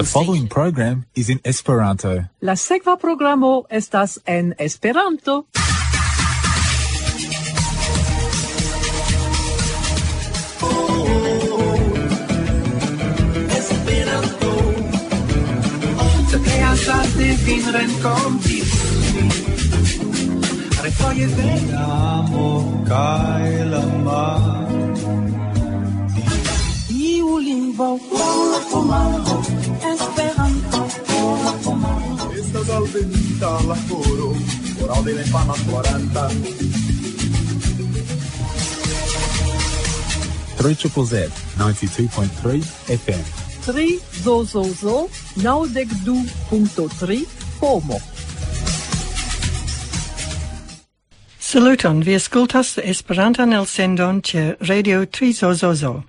The 0.00 0.06
following 0.06 0.48
program 0.48 1.04
is 1.14 1.28
in 1.28 1.40
Esperanto. 1.44 2.24
La 2.40 2.56
sekva 2.56 2.96
programo 2.96 3.66
estas 3.68 4.18
en 4.24 4.54
Esperanto. 4.56 5.44
Refoje 20.80 21.28
la 32.52 33.76
coro, 33.88 34.34
coral 34.78 35.04
de 35.04 35.12
lefama 35.12 35.54
40. 35.70 36.30
3 40.58 40.74
Triple 40.74 41.04
Z 41.04 41.30
92.3 41.58 42.62
FM. 42.88 43.24
Tri 43.64 43.98
zo 44.24 44.44
zo 44.44 44.64
zo 44.64 45.08
naŭdek 45.36 45.88
du 46.04 46.16
punkto 46.50 46.88
tri 46.98 47.24
pomo. 47.60 48.00
Saluton, 51.38 52.02
vi 52.02 52.14
ascoltas 52.14 52.78
Esperantan 52.78 53.52
el 53.52 53.66
sendon 53.66 54.22
Radio 54.60 55.06
Trizozozo. 55.06 56.02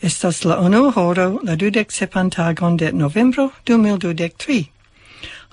Estas 0.00 0.44
la 0.44 0.60
unu 0.60 0.92
horo 0.96 1.40
la 1.44 1.56
dudek 1.56 1.92
sepan 1.92 2.30
tagon 2.30 2.76
de 2.76 2.92
novembro 2.92 3.50
2023. 3.66 4.77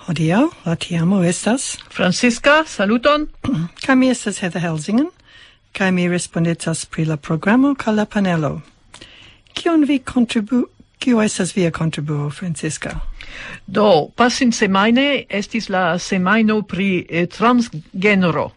Odio, 0.07 0.51
la 0.65 0.75
tiamo 0.75 1.23
estas... 1.23 1.79
Francisca, 1.89 2.63
saluton! 2.67 3.27
Ca 3.85 3.95
mi 3.95 4.09
estas 4.09 4.37
Heather 4.37 4.61
Helsingen, 4.61 5.07
ca 5.73 5.91
mi 5.91 6.07
respondecas 6.07 6.85
pri 6.85 7.05
la 7.05 7.17
programo 7.17 7.73
ca 7.75 7.91
la 7.91 8.05
panelo. 8.05 8.61
Kion 9.53 9.85
vi 9.85 9.99
contribu... 9.99 10.67
Kio 10.99 11.21
estas 11.21 11.55
via 11.55 11.71
contribuo, 11.71 12.29
Francisca? 12.29 12.99
Do, 13.65 14.11
pasin 14.15 14.51
semaine 14.51 15.25
estis 15.29 15.69
la 15.69 15.97
semaino 15.99 16.61
pri 16.61 17.05
eh, 17.09 17.25
transgenero. 17.25 18.51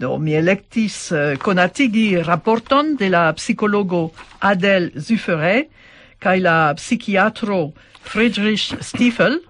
Do, 0.00 0.18
mi 0.18 0.34
electis 0.34 1.12
eh, 1.12 1.36
conatigi 1.38 2.22
raporton 2.22 2.96
de 2.96 3.08
la 3.08 3.32
psicologo 3.32 4.10
Adele 4.40 4.90
Zufferet 4.96 5.70
kaj 6.18 6.40
la 6.40 6.74
psikiatro 6.74 7.70
Friedrich 8.02 8.74
Stiefel, 8.82 9.40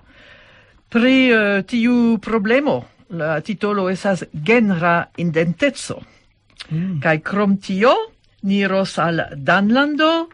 Pri 0.91 1.17
uh, 1.31 1.63
tiu 1.63 2.19
problemo 2.19 2.81
la 3.11 3.41
titolo 3.41 3.89
esas 3.91 4.25
genra 4.33 5.11
indentezo. 5.17 6.01
Mm. 6.71 7.01
Kaj 7.03 7.19
krom 7.27 7.57
tio 7.59 7.95
niros 8.43 8.99
al 8.99 9.23
Danlando, 9.37 10.29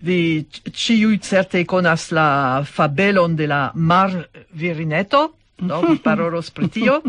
vi 0.00 0.44
ciui 0.72 1.18
certe 1.18 1.64
conas 1.64 2.10
la 2.12 2.62
fabelon 2.64 3.36
de 3.36 3.46
la 3.46 3.70
mar 3.74 4.12
virineto, 4.52 5.34
no, 5.58 5.80
vi 5.80 5.98
parolos 6.06 6.50
pri 6.50 6.68
tio, 6.68 7.00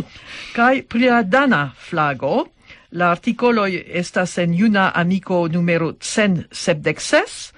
kai 0.56 0.84
pri 0.84 1.10
la 1.12 1.24
dana 1.24 1.74
flago, 1.76 2.48
la 2.92 3.12
articoloi 3.12 3.84
estas 3.88 4.38
en 4.38 4.54
juna 4.56 4.92
amico 4.96 5.48
numero 5.52 5.94
176, 6.00 7.52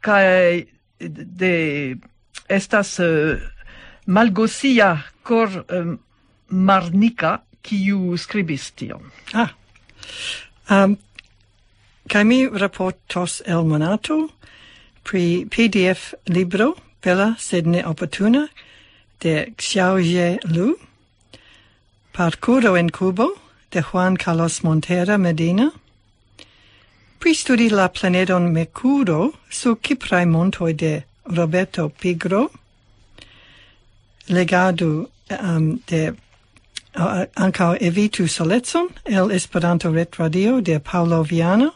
kai 0.00 0.66
de 0.98 1.96
estas 2.48 2.98
uh, 3.00 3.38
Malgosia 4.06 5.04
Cor 5.22 5.64
um, 5.70 5.98
Marnica, 6.50 7.40
kiu 7.62 8.16
scribis 8.18 8.72
tion. 8.74 9.10
Ah, 9.32 9.54
um, 10.68 10.96
kai 12.08 12.24
mi 12.24 12.46
rapportos 12.48 13.40
el 13.46 13.64
monato 13.64 14.28
pri 15.02 15.46
PDF 15.46 16.14
libro 16.26 16.74
Bella 17.02 17.36
sed 17.38 17.66
ne 17.66 17.82
opportuna 17.86 18.48
de 19.20 19.52
Xiaoye 19.56 20.38
Lu, 20.44 20.76
Parcuro 22.12 22.76
en 22.76 22.90
Cubo 22.90 23.34
de 23.70 23.82
Juan 23.82 24.16
Carlos 24.16 24.62
Montera 24.62 25.16
Medina, 25.18 25.72
pri 27.18 27.34
studi 27.34 27.70
la 27.70 27.88
planedon 27.88 28.52
Mercuro 28.52 29.32
su 29.48 29.78
Ciprae 29.82 30.26
montoi 30.26 30.74
de 30.74 31.04
Roberto 31.24 31.88
Pigro, 31.88 32.50
legado 34.28 35.10
um, 35.30 35.80
de 35.86 36.10
uh, 36.96 37.26
ancao 37.34 37.76
evitu 37.80 38.28
solezon 38.28 38.88
el 39.04 39.30
Esperanto 39.30 39.90
retradio 39.90 40.60
de 40.60 40.78
Paolo 40.80 41.22
Viano 41.22 41.72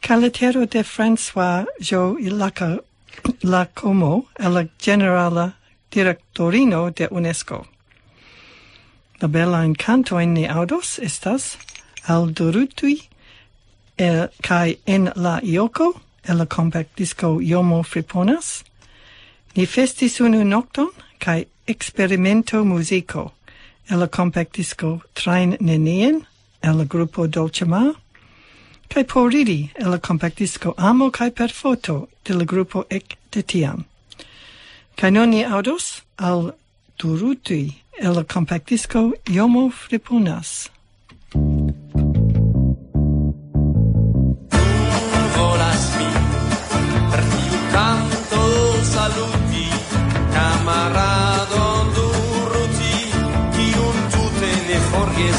caletero 0.00 0.66
de 0.66 0.84
François 0.84 1.66
Jo 1.80 2.16
Laca, 2.20 2.78
Lacomo 3.42 4.26
el 4.38 4.54
la 4.54 4.68
generala 4.78 5.54
directorino 5.90 6.90
de 6.90 7.08
UNESCO. 7.10 7.66
La 9.20 9.28
bella 9.28 9.64
incanto 9.64 10.20
in 10.20 10.34
ni 10.34 10.46
audos 10.46 10.98
estas 10.98 11.56
al 12.06 12.32
durutui 12.32 13.08
el, 13.96 14.28
kai 14.42 14.78
en 14.86 15.10
la 15.16 15.40
ioko 15.42 16.00
el 16.24 16.38
la 16.38 16.46
compact 16.46 16.96
disco 16.96 17.40
Yomo 17.40 17.82
Friponas. 17.82 18.62
Ni 19.56 19.66
festis 19.66 20.20
unu 20.20 20.44
nocton 20.44 20.90
kai 21.18 21.46
Experimento 21.68 22.64
musico. 22.64 23.32
el 23.88 24.08
compact 24.08 24.56
disco 24.56 25.02
train 25.14 25.56
nenien, 25.60 26.26
ella 26.60 26.84
gruppo 26.84 27.26
dolcema. 27.26 27.94
Kai 28.88 29.04
poridi, 29.04 29.70
compact 30.00 30.38
disco 30.38 30.74
amo 30.76 31.10
kai 31.10 31.30
per 31.30 31.50
foto 31.50 32.08
de 32.24 32.34
la 32.34 32.44
gruppo 32.44 32.86
ec 32.88 33.16
de 33.30 33.42
tiam. 33.42 33.84
Kai 34.96 35.10
non 35.10 35.30
ni 35.30 35.44
audos 35.44 36.02
al 36.16 36.54
durutui, 36.98 37.82
compact 38.28 38.68
disco 38.68 39.12
Yomo 39.28 39.70
fripunas. 39.70 40.70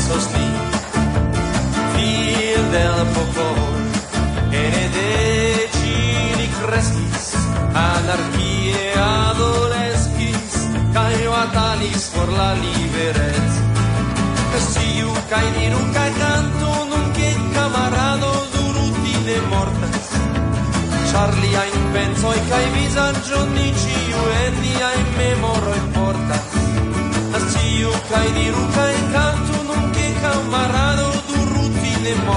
sos 0.07 0.27
ni 0.33 0.47
Fil 1.93 2.63
del 2.71 2.99
popol 3.15 3.59
Ene 4.51 4.85
de 4.95 5.69
cili 5.75 6.47
crescis 6.59 7.25
Anarchie 7.73 8.93
adolescis 8.95 10.53
Caio 10.93 11.35
atalis 11.35 12.09
por 12.15 12.31
la 12.39 12.53
liberet 12.63 13.47
Sciu 14.67 15.11
cae 15.29 15.49
diru 15.57 15.81
cae 15.93 16.11
canto 16.21 16.69
Nunque 16.91 17.29
camarado 17.53 18.31
duruti 18.53 19.15
de 19.27 19.37
mortas. 19.51 20.07
Charlia 21.11 21.63
in 21.73 21.85
pensoi 21.93 22.39
cae 22.49 22.67
visaggio 22.73 23.45
Ni 23.53 23.69
ciu 23.83 24.21
etiae 24.45 24.99
memoroi 25.17 25.81
portas. 25.93 26.45
Siu 27.51 27.91
cae 28.09 28.29
diru 28.33 28.63
cae 28.75 28.99
canto 29.13 29.26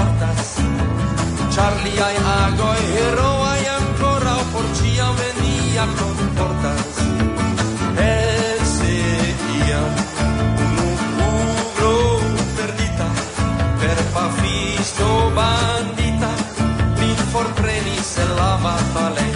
portas. 0.01 0.55
Charliai 1.53 2.17
agoi 2.41 2.81
heroai 2.95 3.63
ancora 3.79 4.33
o 4.41 4.43
por 4.51 4.65
ciam 4.77 5.13
venia 5.19 5.85
comportas 5.99 6.91
Esse 7.97 8.93
iam 9.59 9.91
unu 10.67 10.89
cubro 11.77 11.97
perdita 12.55 13.09
per 13.81 13.97
fafisto 14.13 15.07
bandita 15.37 16.31
min 16.99 17.17
forprenis 17.33 18.11
en 18.23 18.31
la 18.39 18.53
batale 18.63 19.27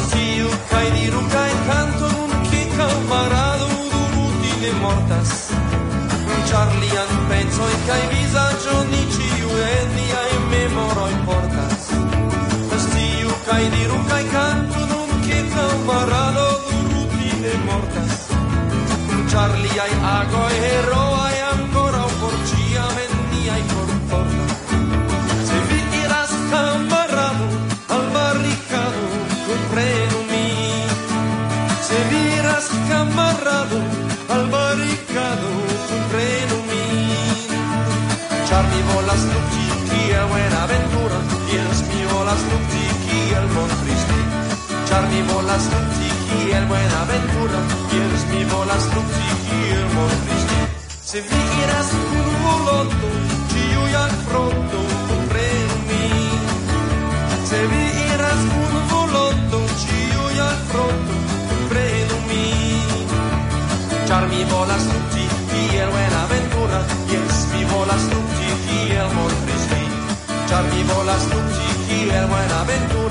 Stiu 0.00 0.48
cae 0.70 0.90
diru 0.96 1.22
cae 1.34 1.54
canto 1.68 2.06
nun 2.16 2.32
che 2.50 2.62
varado 3.10 3.66
duruti 3.92 4.50
utile 4.52 4.70
mortas 4.84 5.30
Charlian 6.48 7.10
pensoi 7.28 7.76
cae 7.86 8.04
visaggio 8.12 8.84
ni 8.92 9.13
No 11.04 11.10
importas. 11.10 11.90
Castillo 12.70 13.36
cai 13.44 13.68
de 13.68 13.84
ruca 13.88 14.22
e 14.22 14.28
canto 14.30 14.78
num 14.86 15.20
quitão 15.20 15.84
parado 15.86 16.62
do 16.64 16.76
ruti 16.94 17.28
de 17.42 17.58
mortas. 17.66 18.28
Charlie 19.30 19.80
ai 19.80 19.90
água 20.02 20.50
heroa. 20.50 21.14
herói 21.28 21.43
mi 45.14 45.22
bola 45.22 45.56
struzzichi 45.58 46.50
e 46.50 46.58
il 46.58 46.66
Buenaventura, 46.66 47.58
quieres 47.88 48.24
mi 48.30 48.44
bola 48.44 48.76
struzzichi 48.78 49.58
e 49.70 49.74
il 49.78 49.86
Montristi. 49.94 50.60
Se 51.02 51.20
vigiras 51.20 51.90
un 51.92 52.30
volotto, 52.42 53.06
ciui 53.48 53.94
al 53.94 54.10
fronte, 54.26 54.76
compremi. 55.06 56.30
Se 57.44 57.66
vigiras 57.66 58.40
un 58.62 58.86
volotto, 58.88 59.58
ciui 59.82 60.38
al 60.38 60.58
fronte, 60.70 61.14
compremi. 61.48 62.82
Char 64.06 64.26
mi 64.26 64.44
bola 64.44 64.76
struzzichi 64.78 65.76
e 65.76 65.82
il 65.84 65.90
Buenaventura, 65.90 66.84
yes, 67.06 67.46
mi 67.52 67.64
bola 67.64 67.96
struzzichi 67.96 68.78
e 68.88 69.04
il 69.04 69.14
Montristi. 69.14 69.82
Char 70.48 70.64
mi 70.72 70.82
bola 70.82 71.16
struzzichi 71.18 72.08
e 72.08 72.24
Buenaventura. 72.26 73.03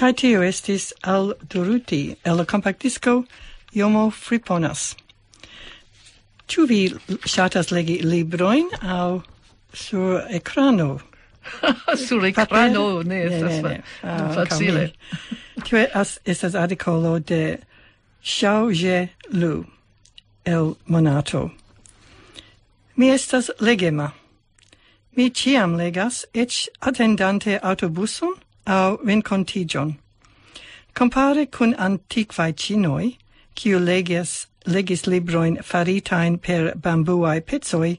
Kai 0.00 0.14
tio 0.16 0.40
estis 0.40 0.94
al 1.04 1.34
Duruti, 1.52 2.16
el 2.24 2.36
la 2.36 2.44
compactisco 2.44 3.26
Yomo 3.76 4.06
Friponas. 4.10 4.94
Ĉu 6.48 6.64
vi 6.70 6.78
ŝatas 7.28 7.68
legi 7.68 7.98
librojn 8.00 8.70
aŭ 8.80 9.20
sur 9.82 10.24
ekrano? 10.38 10.88
sur 12.06 12.24
ekrano 12.24 12.86
ne 13.02 13.20
estas 13.26 13.60
ne, 13.60 13.68
ne, 13.68 13.82
Ah, 14.02 14.32
facile. 14.38 14.88
Tio 15.68 15.84
es, 15.84 16.18
estas 16.24 16.54
artikolo 16.54 17.18
de 17.18 17.58
Xiao 18.24 18.72
Zhe 18.72 19.08
Lu 19.32 19.66
el 20.46 20.76
Monato. 20.86 21.50
Mi 22.96 23.10
estas 23.10 23.50
legema. 23.60 24.12
Mi 25.12 25.28
ciam 25.28 25.76
legas, 25.76 26.24
ec 26.32 26.68
attendante 26.80 27.58
autobuson– 27.62 28.32
au 28.70 29.00
rencontigion. 29.04 29.96
Compare 30.94 31.46
cun 31.46 31.74
antiquae 31.74 32.52
cinoi, 32.52 33.16
quiu 33.54 33.78
legis, 33.78 34.46
legis 34.66 35.06
libroin 35.06 35.56
faritain 35.62 36.38
per 36.38 36.74
bambuae 36.76 37.40
pizzoi, 37.40 37.98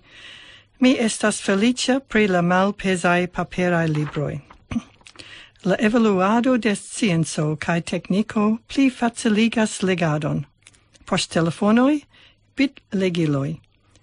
mi 0.80 0.98
estas 0.98 1.42
felicia 1.42 2.00
pre 2.00 2.28
la 2.28 2.42
malpesae 2.42 3.28
paperae 3.28 3.88
libroi. 3.88 4.42
La 5.64 5.76
evoluado 5.78 6.58
de 6.58 6.76
scienzo 6.76 7.56
cae 7.60 7.82
tecnico 7.82 8.60
pli 8.68 8.90
faciligas 8.90 9.82
legadon, 9.84 10.46
post 11.06 11.32
telefonoi, 11.34 12.02
bit 12.56 12.82
legiloi, 12.92 13.60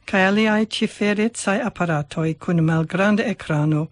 cae 0.06 0.28
aliae 0.28 0.66
ciferetsae 0.66 1.60
apparatoi 1.64 2.38
cun 2.38 2.62
malgrande 2.62 3.24
ecrano, 3.24 3.88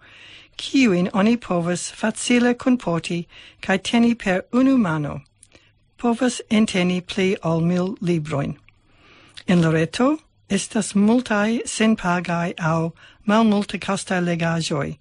kiuin 0.57 1.09
oni 1.13 1.37
povas 1.37 1.91
facile 1.91 2.53
comporti 2.53 3.27
cae 3.61 3.77
teni 3.77 4.15
per 4.15 4.41
unu 4.51 4.77
mano. 4.77 5.21
Povas 5.97 6.41
enteni 6.51 7.01
pli 7.01 7.35
ol 7.43 7.61
mil 7.61 7.97
libroin. 8.01 8.57
En 9.47 9.61
Loreto 9.61 10.17
estas 10.49 10.93
multae 10.93 11.61
senpagae 11.65 12.53
au 12.59 12.93
malmulte 13.25 13.79
costae 13.79 14.21
legajoi, 14.21 14.97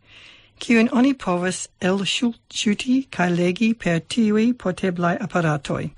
kiuin 0.61 0.89
oni 0.93 1.15
povas 1.15 1.69
el 1.81 1.99
shuti 2.05 3.07
cae 3.11 3.31
legi 3.31 3.75
per 3.75 4.01
tiui 4.01 4.53
porteblae 4.53 5.19
apparatoi. 5.19 5.91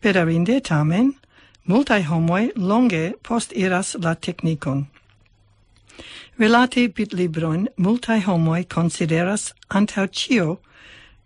Perarinde 0.00 0.60
tamen, 0.60 1.14
multae 1.68 2.02
homoi 2.02 2.52
longe 2.56 3.14
post 3.22 3.52
iras 3.52 3.94
la 3.94 4.14
technicon. 4.14 4.86
Relate 6.38 6.88
bitlibron 6.88 7.68
multae 7.78 8.20
homoi 8.22 8.64
consideras 8.64 9.52
antau 9.70 10.06
cio 10.10 10.60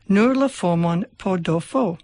nur 0.08 0.34
la 0.34 0.48
formon 0.48 1.04
por 1.18 1.38
do 1.38 1.60
fo. 1.60 1.98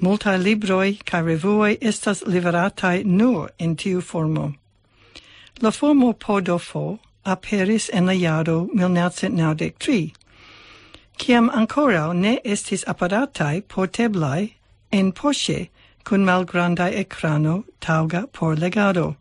Multae 0.00 0.38
libroi 0.42 0.98
ca 1.04 1.22
revuoi 1.22 1.78
estas 1.80 2.22
liveratai 2.22 3.04
nur 3.04 3.50
in 3.58 3.76
tiu 3.76 4.00
formo. 4.00 4.54
La 5.60 5.70
formo 5.70 6.12
por 6.12 6.40
do 6.40 6.58
fo 6.58 6.98
aperis 7.24 7.88
en 7.92 8.06
la 8.06 8.12
jaro 8.12 8.68
1993, 8.74 10.12
ciam 11.18 11.48
ancorau 11.50 12.12
ne 12.12 12.40
estis 12.44 12.84
apparatai 12.84 13.62
porteblai 13.62 14.54
en 14.92 15.12
poche 15.12 15.68
cun 16.04 16.24
malgrandai 16.24 16.92
ecrano 17.02 17.64
tauga 17.80 18.26
por 18.32 18.56
legado. 18.56 19.16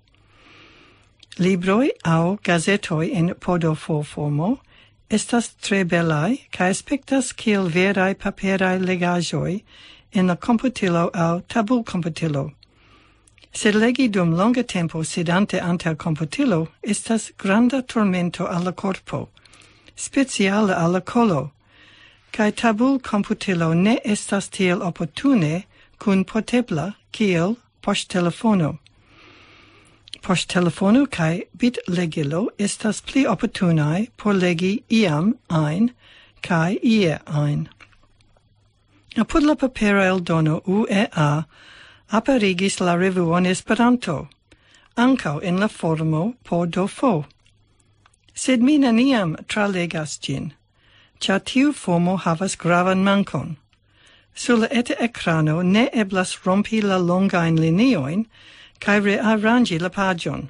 Libroi 1.39 1.89
au 2.06 2.38
gazetoi 2.44 3.12
in 3.12 3.33
podofo 3.33 4.03
formo 4.03 4.59
estas 5.09 5.47
tre 5.62 5.83
belai 5.83 6.38
ca 6.51 6.65
aspectas 6.65 7.33
kiel 7.33 7.69
verai 7.69 8.13
paperai 8.13 8.78
legajoi 8.80 9.63
en 10.13 10.28
la 10.28 10.35
computilo 10.35 11.09
au 11.13 11.42
tabul 11.42 11.83
computilo. 11.83 12.52
Sed 13.52 13.73
legi 13.73 14.07
dum 14.09 14.35
longa 14.35 14.61
tempo 14.61 15.02
sedante 15.02 15.59
ante 15.59 15.95
computilo 15.95 16.68
estas 16.83 17.31
granda 17.35 17.81
tormento 17.81 18.45
alla 18.45 18.71
corpo, 18.71 19.30
speciale 19.95 20.75
alla 20.75 21.02
colo, 21.02 21.52
cae 22.31 22.52
tabul 22.52 22.99
computilo 22.99 23.73
ne 23.73 23.99
estas 24.06 24.49
tiel 24.49 24.83
opportune 24.83 25.63
cun 25.97 26.23
portebla, 26.25 26.95
kiel 27.11 27.57
post 27.81 28.11
telefono 28.11 28.82
post 30.23 30.49
telefonu 30.49 31.06
kai 31.06 31.44
bit 31.57 31.77
legilo 31.87 32.47
estas 32.57 33.01
pli 33.01 33.25
oportunaj 33.33 34.07
por 34.18 34.33
legi 34.33 34.73
iam 34.89 35.33
ein 35.49 35.92
kai 36.42 36.80
ie 36.83 37.18
ein. 37.27 37.68
Apud 39.18 39.44
la 39.44 39.56
papera 39.56 40.06
e 40.06 40.11
UEA 40.75 41.45
aperigis 42.11 42.80
la 42.80 42.95
revuon 42.95 43.45
Esperanto, 43.45 44.30
ancau 44.97 45.39
en 45.44 45.59
la 45.59 45.68
formo 45.68 46.35
po 46.44 46.65
do 46.65 46.87
fo. 46.87 47.25
Sed 48.33 48.61
mi 48.61 48.77
neniam 48.77 49.35
tralegas 49.47 50.19
gin, 50.19 50.53
cia 51.19 51.39
tiu 51.39 51.73
formo 51.73 52.18
havas 52.18 52.56
gravan 52.56 53.03
mankon. 53.03 53.57
Sur 54.35 54.57
la 54.57 54.68
eta 54.71 54.95
ecrano 54.99 55.61
ne 55.63 55.89
eblas 55.94 56.39
rompi 56.45 56.81
la 56.81 56.97
longain 56.97 57.56
linioin, 57.57 58.25
cae 58.83 58.99
rearrangi 58.99 59.80
la 59.80 59.87
pagion. 59.87 60.49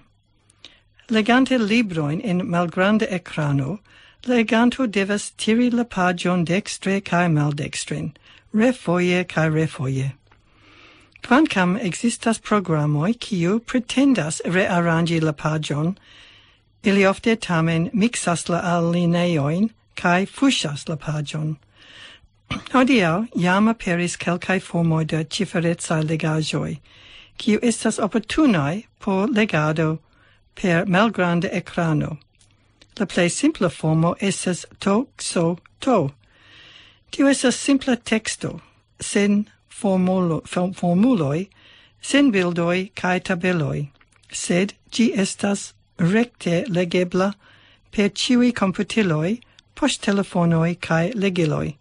Legante 1.07 1.55
libroin 1.59 2.19
in 2.19 2.41
malgrande 2.41 3.07
ecrano, 3.07 3.79
leganto 4.23 4.87
devas 4.87 5.31
tiri 5.37 5.71
la 5.71 5.83
pagion 5.83 6.43
dextre 6.43 6.99
cae 7.01 7.27
maldextren, 7.27 8.15
refoie 8.51 9.23
cae 9.27 9.49
refoie. 9.49 10.13
Quancam 11.21 11.79
existas 11.79 12.39
programoi 12.41 13.13
kiu 13.13 13.59
pretendas 13.59 14.41
rearrangi 14.45 15.21
la 15.21 15.33
pagion, 15.33 15.95
ili 16.83 17.05
ofte 17.05 17.35
tamen 17.35 17.91
mixas 17.93 18.49
la 18.49 18.61
alineoin 18.61 19.69
cae 19.95 20.25
fushas 20.25 20.89
la 20.89 20.95
pagion. 20.95 21.57
Hodiau, 22.49 23.27
jam 23.37 23.67
aperis 23.67 24.17
quelcae 24.17 24.59
formoi 24.59 25.05
de 25.05 25.23
ciferezza 25.23 26.01
legajoi, 26.01 26.79
kiu 27.43 27.59
estas 27.61 27.99
opportunae 27.99 28.85
por 28.99 29.27
legado 29.27 29.99
per 30.55 30.85
malgrande 30.85 31.49
ecrano. 31.51 32.17
La 32.99 33.05
plei 33.05 33.29
simpla 33.29 33.69
formo 33.69 34.15
estas 34.21 34.65
to, 34.79 35.07
so, 35.17 35.57
to. 35.81 36.13
Tio 37.11 37.27
estas 37.27 37.55
simpla 37.55 37.95
texto, 37.95 38.61
sen 38.99 39.49
formulo, 39.67 40.41
formuloi, 40.45 41.49
sen 42.01 42.31
bildoi 42.31 42.91
cae 42.95 43.19
tabeloi, 43.19 43.89
sed 44.31 44.73
gi 44.91 45.11
estas 45.13 45.73
recte 45.99 46.63
legebla 46.69 47.33
per 47.91 48.09
ciui 48.09 48.53
computiloi, 48.53 49.41
posttelefonoi 49.75 50.77
cae 50.79 51.11
legiloi. 51.13 51.75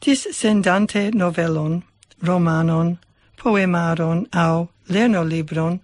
Tis 0.00 0.26
sendante 0.32 1.10
novelon, 1.14 1.82
romanon, 2.20 2.98
poemaron 3.42 4.26
au 4.32 4.68
lernolibron, 4.88 5.80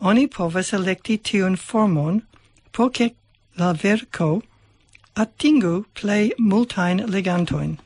oni 0.00 0.26
povas 0.26 0.72
electi 0.72 1.16
tiun 1.18 1.56
formon 1.56 2.22
poce 2.72 3.10
la 3.56 3.72
verco 3.72 4.42
attingu 5.16 5.84
plei 5.94 6.32
multain 6.38 6.98
legantoin. 7.06 7.78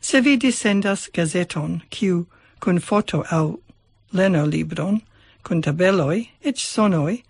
Se 0.00 0.20
vi 0.20 0.36
disendas 0.36 1.08
gazeton, 1.14 1.82
kiu 1.90 2.26
cun 2.60 2.78
foto 2.78 3.24
au 3.30 3.60
lernolibron, 4.12 5.00
cun 5.44 5.62
tabeloi 5.62 6.28
et 6.42 6.58
sonoi, 6.58 7.22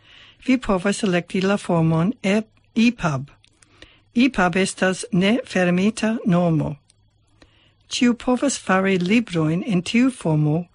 vi 0.47 0.57
povas 0.57 1.03
electi 1.03 1.41
la 1.41 1.57
formon 1.57 2.13
e 2.23 2.43
EPUB. 2.75 3.31
EPUB 4.15 4.57
estas 4.57 5.05
ne 5.13 5.39
fermita 5.45 6.19
nomo 6.27 6.77
ciu 7.95 8.15
povas 8.15 8.57
fari 8.59 8.99
libroin 8.99 9.63
in 9.63 9.81
tiu 9.83 10.11
formo 10.11 10.67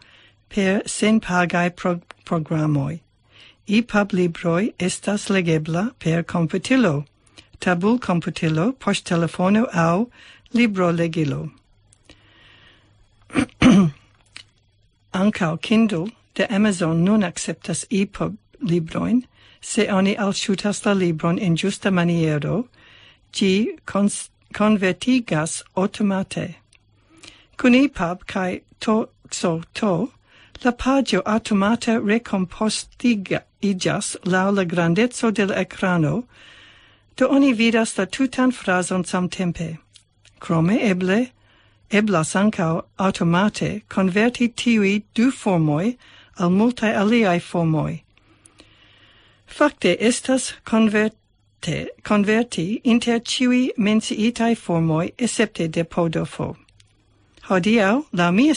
per 0.49 0.81
senpagai 0.85 1.75
pro 1.75 1.99
programoi. 2.23 3.01
EPUB 3.67 4.13
libroi 4.13 4.73
estas 4.79 5.29
legebla 5.29 5.91
per 5.99 6.23
computilo, 6.23 7.05
tabul 7.59 7.99
computilo, 7.99 8.71
poŝtelefono 8.71 9.65
aŭ 9.73 10.05
libro 10.53 10.91
legilo. 10.91 11.41
Ankaŭ 15.21 15.57
Kindle 15.61 16.07
de 16.35 16.47
Amazon 16.49 17.03
nun 17.03 17.23
acceptas 17.23 17.85
EPUB 17.91 18.37
libroin, 18.61 19.25
se 19.61 19.87
oni 19.91 20.15
alŝutas 20.15 20.85
la 20.85 20.93
libron 20.93 21.39
en 21.39 21.57
justa 21.63 21.91
maniero, 21.91 22.63
ĝi 23.33 23.51
convertigas 24.55 25.63
automate. 25.75 26.47
Cun 27.59 27.73
EPUB 27.73 28.25
kai 28.25 28.61
TOXO-TO, 28.79 30.11
la 30.63 30.71
pagio 30.71 31.21
automate 31.23 31.99
recompostiga 31.99 33.43
igas 33.61 34.15
lau 34.23 34.49
la 34.49 34.63
grandezzo 34.63 35.29
del 35.29 35.49
ecrano, 35.49 36.23
do 37.17 37.27
oni 37.27 37.51
vidas 37.53 37.97
la 37.97 38.05
tutan 38.05 38.53
frason 38.53 39.03
samtempe. 39.03 39.77
Crome 40.39 40.79
eble, 40.79 41.31
eblas 41.91 42.33
ancao 42.33 42.85
automate 42.97 43.81
converti 43.89 44.47
tiui 44.47 45.03
du 45.13 45.29
formoi 45.29 45.97
al 46.37 46.51
multae 46.51 46.95
aliae 46.95 47.41
formoi. 47.41 48.03
Fakte 49.45 49.97
estas 49.99 50.53
converte, 50.63 51.89
converti 52.03 52.79
inter 52.85 53.19
ciui 53.19 53.71
menciitae 53.77 54.55
formoi, 54.55 55.11
excepte 55.17 55.67
de 55.67 55.83
podofo. 55.83 56.55
Hodiau, 57.49 58.05
la 58.13 58.29
mi 58.29 58.53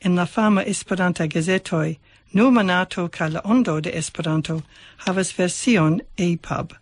in 0.00 0.14
la 0.14 0.26
fama 0.26 0.62
Esperanta 0.62 1.26
gazetoi, 1.26 1.98
Numanato 2.34 3.10
ca 3.10 3.26
la 3.26 3.40
ondo 3.44 3.80
de 3.80 3.90
Esperanto 3.90 4.62
havas 4.98 5.32
version 5.32 6.00
EPUB. 6.16 6.76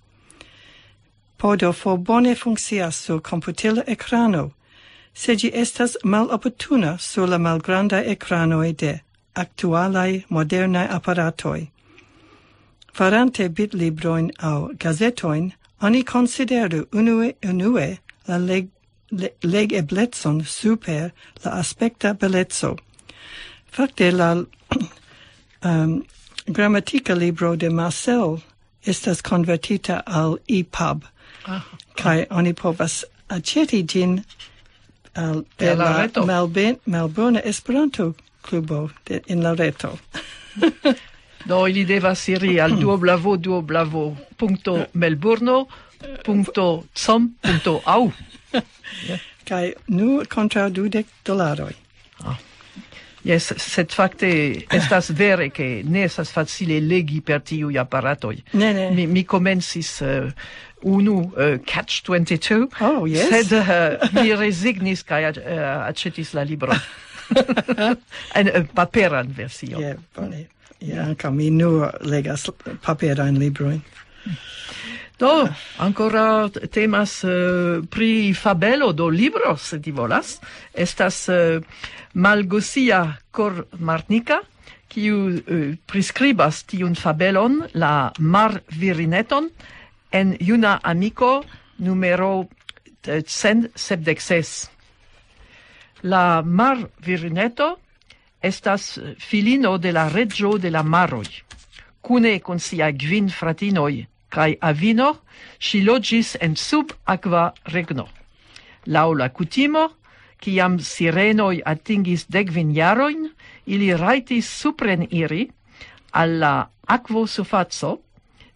Podo 1.38 1.72
for 1.72 1.96
bone 1.96 2.34
funkcias 2.34 2.92
sur 2.92 3.20
computila 3.20 3.82
ekrano, 3.86 4.52
se 5.14 5.34
gi 5.34 5.50
estas 5.54 5.96
mal 6.04 6.28
opportuna 6.30 7.00
sur 7.00 7.26
la 7.26 7.38
malgranda 7.38 8.04
ekranoj 8.04 8.76
de 8.76 9.00
aktualaj 9.34 10.24
modernaj 10.28 10.90
aparatoj. 10.90 11.70
Farante 12.92 13.48
bitlibroin 13.48 14.30
au 14.42 14.74
gazetoin, 14.74 15.54
oni 15.80 16.04
consideru 16.04 16.86
unue 16.92 17.32
unue 17.42 17.98
la 18.28 18.36
leg 18.36 18.73
le 19.10 19.28
legeblecon 19.42 20.44
super 20.44 21.10
la 21.44 21.50
aspecta 21.50 22.14
bellezzo. 22.14 22.76
Fakte 23.70 24.10
la 24.10 24.34
um, 25.64 26.04
grammatica 26.46 27.14
libro 27.14 27.56
de 27.56 27.70
Marcel 27.70 28.42
estas 28.84 29.22
convertita 29.22 30.02
al 30.06 30.38
EPUB, 30.46 31.04
ah, 31.44 31.62
kai 31.96 32.26
ah. 32.28 32.36
oni 32.36 32.52
povas 32.52 33.04
aceti 33.28 33.82
gin 33.86 34.24
al, 35.14 35.44
de 35.58 35.74
la, 35.74 35.84
la 35.84 36.02
reto. 36.02 36.24
Melbourne, 36.84 37.40
Esperanto 37.44 38.14
clubo 38.42 38.90
de, 39.04 39.22
in 39.26 39.42
la 39.42 39.54
reto. 39.54 39.98
Do 41.44 41.66
ili 41.68 41.84
devas 41.84 42.28
iri 42.28 42.60
al 42.60 42.76
duoblavo 42.80 43.36
duoblavo 43.36 44.16
punto 44.36 44.86
melburno 44.92 45.66
punto 46.24 46.84
com 47.06 47.34
punto 47.40 47.80
au. 47.84 48.12
Kai 49.44 49.74
nu 49.86 50.22
contra 50.34 50.68
dudek 50.68 51.06
dolaroj. 51.24 51.72
Ah. 52.24 52.38
Yes, 53.24 53.52
sed 53.56 53.92
facte 53.92 54.28
estas 54.72 55.08
vere 55.16 55.48
ke 55.48 55.82
ne 55.88 56.02
estas 56.04 56.28
facile 56.32 56.76
legi 56.84 57.22
per 57.24 57.40
tiu 57.40 57.70
apparatoi. 57.80 58.42
Ne, 58.52 58.72
ne. 58.76 58.90
Mi, 58.92 59.06
mi 59.06 59.22
komencis 59.24 60.00
uh, 60.04 60.28
unu 60.84 61.16
uh, 61.32 61.56
Catch 61.64 62.02
22, 62.04 62.68
oh, 62.80 63.06
yes. 63.08 63.30
sed 63.32 63.54
uh, 63.56 63.96
mi 64.12 64.34
resignis 64.36 65.02
kai 65.08 65.22
uh, 65.30 65.38
aĉetis 65.88 66.34
la 66.36 66.44
libro 66.44 66.76
en 68.38 68.52
uh, 68.52 68.66
paperan 68.74 69.32
versio 69.32 69.80
Yeah, 69.80 69.96
bone. 70.16 70.44
Yeah, 70.84 71.08
ankaŭ 71.08 71.32
mi 71.32 71.48
nur 71.50 71.94
legas 72.04 72.50
paperan 72.84 73.40
librojn. 73.40 73.80
Mm. 73.80 74.36
Do, 75.18 75.48
ancora 75.78 76.50
temas 76.70 77.22
uh, 77.22 77.86
pri 77.86 78.34
fabelo 78.34 78.92
do 78.92 79.08
libro, 79.08 79.56
se 79.56 79.78
ti 79.80 79.92
volas. 79.92 80.40
Estas 80.74 81.28
uh, 81.28 81.62
Malgosia 82.14 83.18
Cor 83.30 83.66
Marnica, 83.78 84.40
kiu 84.90 85.28
eh, 85.30 85.54
uh, 85.54 85.76
prescribas 85.86 86.64
tiun 86.66 86.94
fabelon, 86.98 87.62
la 87.74 88.12
Mar 88.18 88.62
Virineton, 88.74 89.50
en 90.10 90.36
Juna 90.40 90.80
Amico, 90.82 91.44
numero 91.78 92.48
176. 93.04 94.70
La 96.02 96.42
Mar 96.42 96.90
Virineto 96.98 97.78
estas 98.44 99.00
filino 99.18 99.78
de 99.78 99.92
la 99.92 100.08
regio 100.08 100.58
de 100.58 100.70
la 100.70 100.82
Maroi, 100.82 101.30
cune 102.00 102.40
con 102.40 102.58
sia 102.60 102.90
gvin 102.92 103.30
fratinoi, 103.30 104.06
kai 104.34 104.52
avino, 104.60 105.10
si 105.58 105.82
logis 105.86 106.34
en 106.40 106.56
sub 106.56 106.92
aqua 107.06 107.52
regno. 107.72 108.08
Laula 108.86 109.28
cutimo, 109.30 109.84
ciam 110.42 110.78
sirenoi 110.78 111.62
atingis 111.64 112.26
degvin 112.28 112.74
jaroin, 112.74 113.30
ili 113.66 113.92
raitis 113.96 114.50
supren 114.60 115.06
iri, 115.10 115.46
alla 116.12 116.68
aquo 116.86 117.26
sufazzo, 117.26 118.00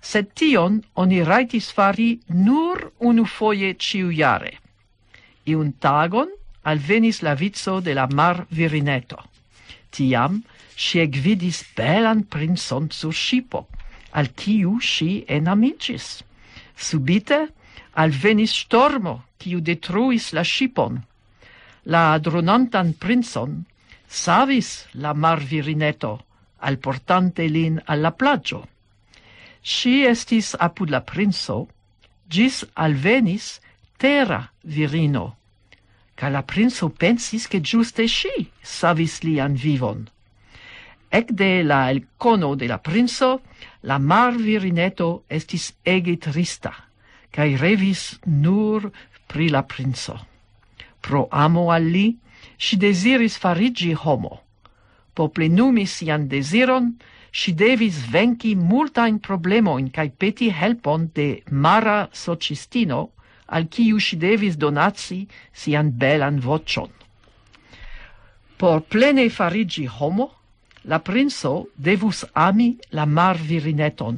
sed 0.00 0.34
tion 0.34 0.82
oni 0.94 1.22
raitis 1.24 1.70
fari 1.72 2.18
nur 2.28 2.92
unu 2.98 3.24
foie 3.24 3.74
ciu 3.74 4.12
jare. 4.12 4.58
Iun 5.46 5.72
tagon 5.80 6.28
alvenis 6.64 7.22
la 7.22 7.34
vizzo 7.34 7.80
de 7.80 7.94
la 7.94 8.06
mar 8.06 8.44
virineto. 8.50 9.18
Tiam, 9.90 10.42
si 10.76 11.00
egvidis 11.00 11.64
belan 11.76 12.22
prinson 12.28 12.90
sur 12.92 13.12
shipo 13.12 13.66
al 14.12 14.32
kiu 14.34 14.78
si 14.80 15.24
enamicis. 15.28 16.22
Subite 16.76 17.48
al 17.94 18.10
venis 18.10 18.54
stormo, 18.54 19.24
kiu 19.38 19.60
detruis 19.60 20.32
la 20.32 20.44
shipon. 20.44 21.02
La 21.84 22.18
dronantan 22.18 22.94
princon 22.94 23.64
savis 24.08 24.86
la 24.94 25.14
mar 25.14 25.40
virineto, 25.40 26.18
al 26.60 26.78
portante 26.78 27.48
lin 27.48 27.80
al 27.86 28.00
la 28.00 28.12
plagio. 28.12 28.66
Si 29.62 30.04
estis 30.06 30.54
apud 30.58 30.90
la 30.90 31.00
princo, 31.00 31.68
gis 32.28 32.64
alvenis 32.74 33.60
terra 33.98 34.50
virino, 34.62 35.36
ca 36.14 36.28
la 36.28 36.42
princo 36.42 36.88
pensis 36.88 37.48
che 37.48 37.60
giuste 37.60 38.08
si 38.08 38.50
savis 38.62 39.22
lian 39.22 39.54
vivon. 39.54 40.08
Ec 41.10 41.32
de 41.32 41.62
la 41.64 41.90
elcono 41.90 42.54
de 42.54 42.66
la 42.68 42.78
princo, 42.78 43.40
la 43.82 43.98
mar 43.98 44.34
virineto 44.36 45.24
estis 45.28 45.72
ege 45.84 46.16
trista, 46.16 46.72
cae 47.30 47.56
revis 47.56 48.18
nur 48.26 48.90
pri 49.28 49.48
la 49.50 49.62
princo. 49.62 50.16
Pro 51.00 51.28
amo 51.30 51.70
al 51.70 51.86
li, 51.92 52.08
si 52.58 52.76
desiris 52.76 53.38
farigi 53.38 53.94
homo. 53.94 54.40
Po 55.14 55.28
plenumi 55.28 55.86
sian 55.86 56.26
desiron, 56.28 56.96
si 57.32 57.52
devis 57.52 58.00
venci 58.10 58.54
multain 58.56 59.18
problemoin 59.20 59.90
cae 59.90 60.10
peti 60.10 60.50
helpon 60.50 61.10
de 61.14 61.42
mara 61.50 62.08
socistino 62.12 63.10
al 63.46 63.68
kiu 63.68 64.00
si 64.00 64.16
devis 64.16 64.56
donaci 64.56 65.26
sian 65.52 65.92
belan 65.92 66.40
vocion. 66.40 66.90
Por 68.58 68.82
plene 68.82 69.28
farigi 69.30 69.86
homo, 69.86 70.37
la 70.88 70.98
princo 71.04 71.68
devus 71.76 72.24
ami 72.32 72.78
la 72.96 73.04
mar 73.04 73.36
virineton, 73.36 74.16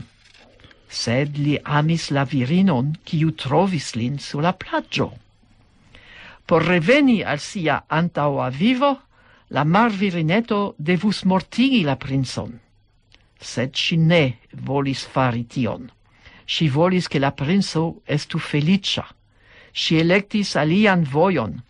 sed 0.86 1.36
li 1.38 1.56
amis 1.64 2.10
la 2.14 2.22
virinon, 2.24 2.92
kiu 3.04 3.32
trovis 3.34 3.94
lin 3.98 4.18
su 4.18 4.38
la 4.38 4.52
plaggio. 4.54 5.10
Por 6.46 6.62
reveni 6.62 7.22
al 7.22 7.40
sia 7.42 7.84
antaua 7.88 8.48
vivo, 8.50 8.92
la 9.50 9.64
mar 9.64 9.90
virineto 9.90 10.74
devus 10.78 11.24
mortigi 11.24 11.82
la 11.82 11.96
princon. 11.96 12.58
Sed 13.40 13.74
si 13.74 13.96
ne 13.96 14.38
volis 14.52 15.04
fari 15.06 15.46
tion. 15.46 15.90
Si 16.46 16.68
volis 16.68 17.08
che 17.08 17.18
la 17.18 17.32
princo 17.32 18.02
estu 18.06 18.38
felicia. 18.38 19.06
Si 19.72 19.98
electis 19.98 20.54
alian 20.56 21.02
voion. 21.02 21.62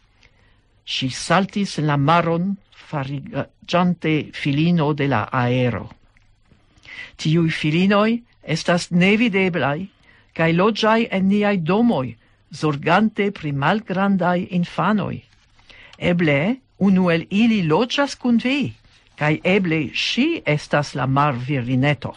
Si 0.85 1.09
saltis 1.09 1.78
in 1.78 1.87
la 1.87 1.97
maron, 1.97 2.57
farigiante 2.89 4.31
filino 4.33 4.95
de 4.95 5.09
la 5.09 5.29
aero. 5.33 5.91
Tiui 7.17 7.51
filinoi 7.51 8.23
estas 8.43 8.91
nevideblai, 8.91 9.89
cae 10.35 10.53
logiai 10.53 11.09
en 11.11 11.29
niai 11.29 11.59
domoi, 11.59 12.17
zorgante 12.55 13.31
pri 13.31 13.53
malgrandai 13.53 14.49
infanoi. 14.57 15.23
Eble, 15.99 16.57
unu 16.79 17.11
el 17.11 17.27
ili 17.31 17.63
logias 17.63 18.17
cun 18.17 18.39
vi, 18.39 18.73
cae 19.17 19.41
eble 19.45 19.91
si 19.95 20.43
estas 20.47 20.95
la 20.95 21.07
mar 21.07 21.37
virineto. 21.37 22.15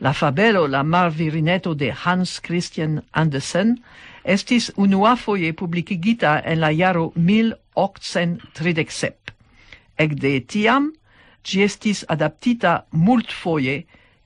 La 0.00 0.12
fabelo 0.12 0.66
La 0.66 0.82
mar 0.82 1.10
virineto 1.10 1.74
de 1.74 1.92
Hans 1.92 2.40
Christian 2.40 3.02
Andersen 3.12 3.78
estis 4.24 4.72
unuafoje 4.76 5.54
publicigita 5.54 6.42
en 6.44 6.60
la 6.60 6.74
jaro 6.74 7.12
1837. 7.14 9.33
Ecde 9.98 10.40
tiam, 10.46 10.92
ci 11.44 11.62
estis 11.62 12.04
adaptita 12.08 12.84
multfoje 12.90 13.82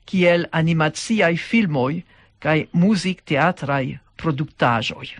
kiel 0.09 0.47
animaciai 0.51 1.37
filmoi 1.37 2.03
cae 2.39 2.67
music-teatrai 2.73 3.99
productajoi. 4.17 5.11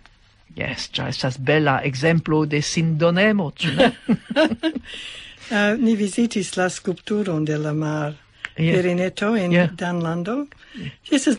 Yes, 0.57 0.89
ja 0.97 1.07
estas 1.07 1.37
bella 1.37 1.79
exemplo 1.85 2.45
de 2.45 2.61
sindonemo, 2.61 3.51
ĉu 3.55 3.75
ne? 3.77 3.91
uh, 4.35 5.77
ni 5.85 5.95
visitis 5.95 6.55
la 6.57 6.69
sculpturon 6.69 7.45
de 7.45 7.57
la 7.57 7.73
mar 7.73 8.15
yeah. 8.57 8.75
Pirineto 8.75 9.35
in 9.35 9.51
yeah. 9.51 9.69
Danlando. 9.75 10.47
Yeah. 10.75 10.91
Estas 11.11 11.37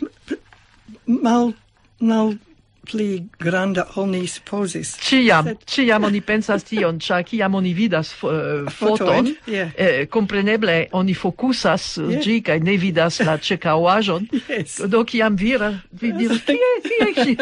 mal 1.05 1.53
mal 1.99 2.39
pli 2.87 3.29
granda 3.39 3.87
oni 3.97 4.27
supposis. 4.27 4.97
Ciam, 5.01 5.45
Sed... 5.45 5.65
ciam 5.67 6.05
oni 6.05 6.21
pensas 6.21 6.65
tion, 6.65 7.01
cia 7.01 7.23
ciam 7.23 7.55
oni 7.55 7.75
vidas 7.75 8.13
uh, 8.25 8.69
foton, 8.71 9.35
yeah. 9.47 9.71
eh, 9.77 10.07
compreneble 10.07 10.87
oni 10.93 11.15
focusas 11.15 11.97
yeah. 11.99 12.23
gi, 12.23 12.41
cae 12.43 12.61
ne 12.61 12.77
vidas 12.77 13.21
la 13.21 13.39
cecauajon, 13.47 14.29
yes. 14.49 14.81
do 14.89 15.05
ciam 15.05 15.37
vira, 15.37 15.75
vi 15.93 16.13
diras, 16.13 16.45
kie, 16.47 16.71
kie, 16.87 17.13
kie, 17.15 17.37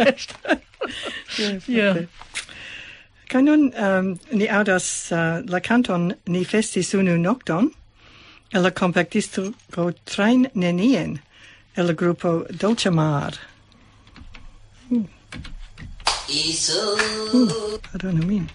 kie, 1.34 1.60
kie, 1.66 2.08
Kaj 3.28 3.42
nun 3.44 3.66
um, 3.76 4.14
ni 4.32 4.46
audas 4.48 5.12
uh, 5.12 5.18
eh, 5.18 5.42
la 5.52 5.60
canton 5.60 6.12
ni 6.32 6.44
festis 6.48 6.94
unu 6.96 7.18
nocton, 7.20 7.68
el 8.56 8.62
la 8.64 8.70
compactisto 8.70 9.52
go 9.70 9.90
train 10.08 10.46
nenien, 10.54 11.18
el 11.76 11.86
la 11.86 11.92
gruppo 11.92 12.46
Dolce 12.48 12.90
Mar. 12.90 13.36
Hmm. 14.88 15.04
Ooh, 16.30 16.34
hmm, 16.34 17.76
I 17.94 17.96
don't 17.96 18.18
know 18.18 18.26
mean. 18.26 18.50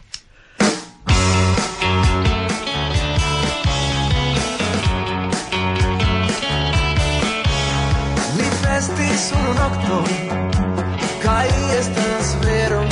Mi 8.38 8.48
vesti 8.62 9.18
sono 9.18 9.54
nocto, 9.54 10.04
kai 11.24 11.50
estas 11.80 12.36
vero. 12.46 12.86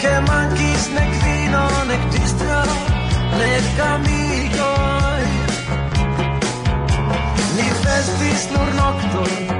Che 0.00 0.20
manchis 0.20 0.86
nec 0.88 1.12
vino, 1.24 1.84
nec 1.86 2.02
distro, 2.10 2.62
nec 3.38 3.78
amicoi. 3.78 5.24
Mi 7.56 7.68
vestis 7.84 8.48
nur 8.50 8.68
nocton, 8.74 9.59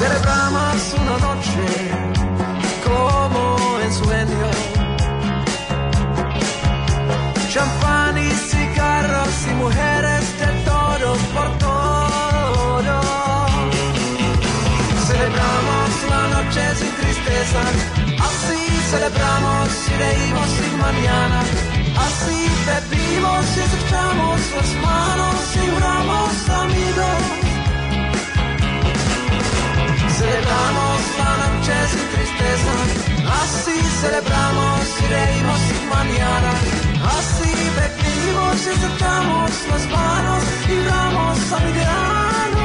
Celebramos 0.00 0.94
una 0.98 1.18
noche 1.18 1.66
Como 2.86 3.80
en 3.84 3.92
sueño 3.92 4.50
champán 7.52 8.16
y 8.16 8.30
cigarros 8.30 9.34
y 9.50 9.54
mujeres 9.54 10.38
de 10.38 10.46
todo 10.64 11.14
por 11.34 11.58
todo. 11.58 13.00
Celebramos 15.08 15.90
la 16.08 16.22
noche 16.34 16.62
sin 16.76 16.92
tristeza, 17.00 17.62
así 18.28 18.60
celebramos 18.90 19.68
y 19.88 19.92
reímos 20.04 20.48
sin 20.56 20.78
mañana. 20.78 21.40
Así 22.06 22.40
bebimos 22.68 23.44
y 23.56 23.60
estrechamos 23.60 24.40
las 24.56 24.70
manos 24.86 25.56
y 25.56 25.70
juramos 25.70 26.48
amigos. 26.62 27.49
Celebramos 30.20 31.00
la 31.16 31.32
noche 31.40 31.74
sin 31.92 32.06
tristeza, 32.14 32.74
así 33.42 33.76
celebramos 34.02 34.80
y 35.00 35.06
reímos 35.16 35.60
sin 35.68 35.88
mañana. 35.88 36.50
Así 37.16 37.50
bebimos 37.78 38.56
y 38.66 38.68
acercamos 38.68 39.50
las 39.70 39.84
manos 39.88 40.44
y 40.68 40.76
damos 40.84 41.52
a 41.52 41.58
mi 41.64 41.72
grano. 41.72 42.64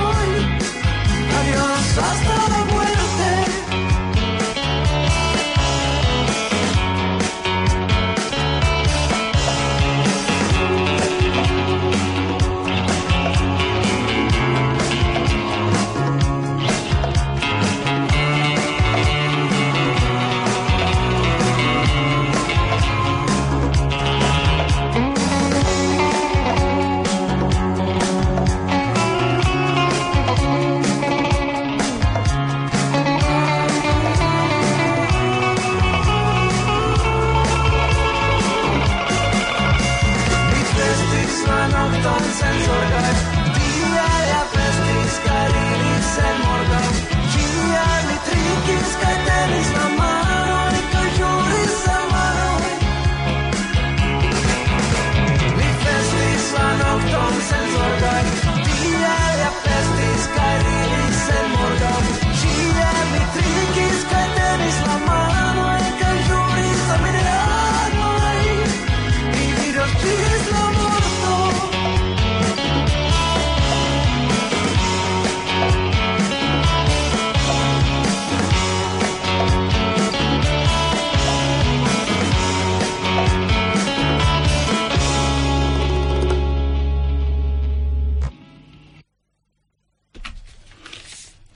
Adiós 1.39 1.97
hasta 2.09 2.35
la 2.53 2.73
muerte. 2.73 3.04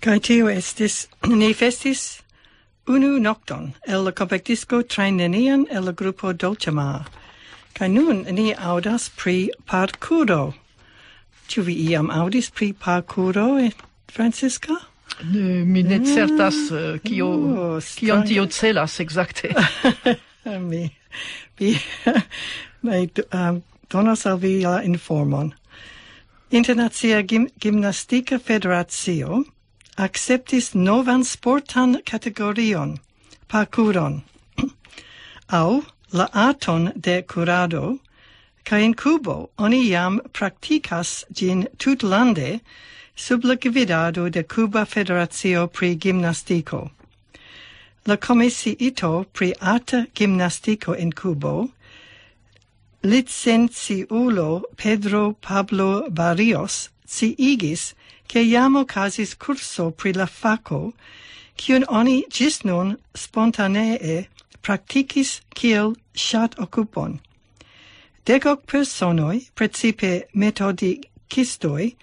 Kai 0.10 0.18
tio 0.26 0.48
estis, 0.50 1.04
ni 1.40 1.52
festis 1.54 2.24
unu 2.90 3.20
nocton 3.22 3.66
el 3.86 4.08
la 4.08 4.12
compactisco 4.12 4.80
trainenian 4.82 5.68
el 5.70 5.84
la 5.86 5.92
gruppo 5.92 6.32
Dolcemar. 6.34 7.04
Kai 7.78 7.90
nun 7.90 8.24
ni 8.38 8.56
audas 8.56 9.06
pri 9.10 9.52
parkouro. 9.70 10.56
Ĉu 11.50 11.62
vi 11.68 11.76
iam 11.92 12.10
audis 12.10 12.50
pri 12.50 12.72
parkouro, 12.74 13.60
eh, 13.62 13.70
Francisca? 14.10 14.80
Ne, 15.22 15.62
mi 15.66 15.84
ne 15.84 16.00
certas 16.00 16.58
ah, 16.72 16.80
eh, 16.80 16.98
kio 17.06 17.30
uh, 17.30 17.60
oh, 17.68 17.94
kion 18.02 18.26
tio 18.26 18.48
celas 18.48 18.98
exacte. 19.06 19.54
mi 20.72 20.90
mi 21.60 21.76
mi 22.82 23.06
um, 23.30 23.62
donas 23.94 24.26
al 24.26 24.42
vi 24.42 24.58
la 24.66 24.82
informon. 24.82 25.54
Internacia 26.50 27.22
Gim 27.22 27.48
Gimnastika 27.62 28.40
Federacio 28.40 29.44
acceptis 30.00 30.74
novan 30.74 31.24
sportan 31.24 32.02
categorion, 32.06 33.00
parkuron, 33.50 34.22
au 35.52 35.84
la 36.14 36.30
arton 36.34 36.94
de 36.96 37.22
curado, 37.24 38.00
ca 38.64 38.78
in 38.78 38.94
Cubo 38.94 39.50
oni 39.58 39.90
jam 39.90 40.22
practicas 40.32 41.26
gin 41.34 41.68
tutlande 41.78 42.62
sub 43.16 43.44
la 43.44 43.56
gvidado 43.56 44.32
de 44.32 44.44
Cuba 44.44 44.86
Federatio 44.86 45.68
pri 45.68 45.96
Gimnastico. 45.96 46.92
La 48.06 48.16
Comisiito 48.16 49.26
pri 49.34 49.54
Arte 49.60 50.08
Gimnastico 50.16 50.94
in 50.94 51.12
Cubo, 51.12 51.72
licenciulo 53.04 54.64
Pedro 54.78 55.34
Pablo 55.34 56.10
Barrios 56.10 56.90
ciigis 57.06 57.94
che 58.30 58.42
iam 58.42 58.76
ocasis 58.76 59.34
curso 59.36 59.90
pri 59.92 60.14
la 60.14 60.28
faco, 60.28 60.94
cion 61.58 61.84
oni 61.90 62.26
gis 62.30 62.64
nun 62.64 62.98
spontanee 63.16 64.28
practicis 64.62 65.42
kiel 65.56 65.96
shat 66.14 66.54
occupon. 66.60 67.20
Decoc 68.26 68.68
personoi, 68.68 69.50
precipe 69.56 70.28
metodicistoi, 70.36 71.96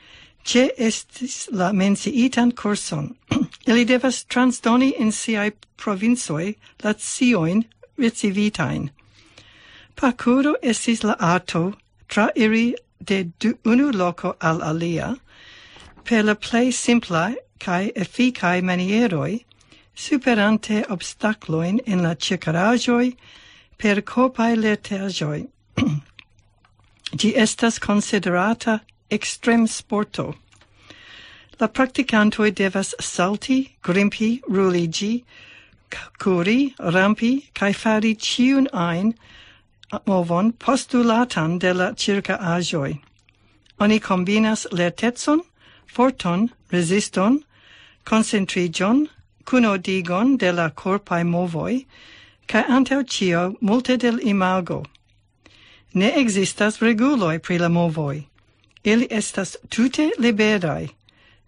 ce 0.45 0.73
estis 0.77 1.49
la 1.53 1.73
menciitan 1.73 2.51
curson. 2.53 3.15
Ili 3.69 3.85
devas 3.85 4.25
transdoni 4.25 4.95
in 4.99 5.12
siae 5.12 5.53
provinsoi 5.77 6.57
la 6.83 6.95
sioin 6.99 7.65
recivitain. 7.99 8.91
Parcuro 9.95 10.57
estis 10.62 11.05
la 11.05 11.15
arto 11.21 11.75
trairi 12.09 12.75
de 12.99 13.25
du 13.39 13.55
unu 13.65 13.93
loco 13.93 14.35
al 14.41 14.62
alia, 14.62 15.17
per 16.07 16.25
la 16.25 16.35
plei 16.35 16.71
simpla 16.71 17.35
cae 17.59 17.90
efficae 17.95 18.62
manieroi, 18.62 19.45
superante 19.95 20.85
obstacloin 20.88 21.81
in 21.87 22.03
la 22.03 22.14
circaragioi 22.14 23.16
per 23.77 24.03
copae 24.03 24.55
letergioi. 24.55 25.49
Gi 27.19 27.33
estas 27.35 27.79
considerata 27.79 28.81
extrem 29.11 29.66
sporto. 29.66 30.37
La 31.59 31.69
practicantoi 31.69 32.53
devas 32.53 32.95
salti, 33.01 33.77
grimpi, 33.83 34.40
ruligi, 34.49 35.25
curi, 36.19 36.75
rampi, 36.79 37.49
cae 37.53 37.73
fari 37.73 38.14
ciun 38.14 38.69
ein 38.73 39.14
movon 40.07 40.53
postulatan 40.53 41.59
de 41.59 41.73
la 41.75 41.92
circa 41.95 42.37
ajoi. 42.37 43.01
Oni 43.81 43.99
combinas 44.01 44.66
lertetson, 44.71 45.40
forton, 45.87 46.51
resiston, 46.70 47.44
concentrigion, 48.05 49.09
cunodigon 49.44 50.37
de 50.38 50.53
la 50.53 50.70
corpae 50.70 51.25
movoi, 51.25 51.87
ca 52.46 52.64
anteo 52.68 53.03
cio 53.03 53.57
multe 53.61 53.96
del 53.96 54.20
imago. 54.20 54.85
Ne 55.94 56.12
existas 56.16 56.79
reguloi 56.81 57.38
pri 57.38 57.59
la 57.59 57.68
movoi. 57.68 58.27
Ili 58.85 59.07
estas 59.11 59.57
tute 59.70 60.11
liberai, 60.18 60.90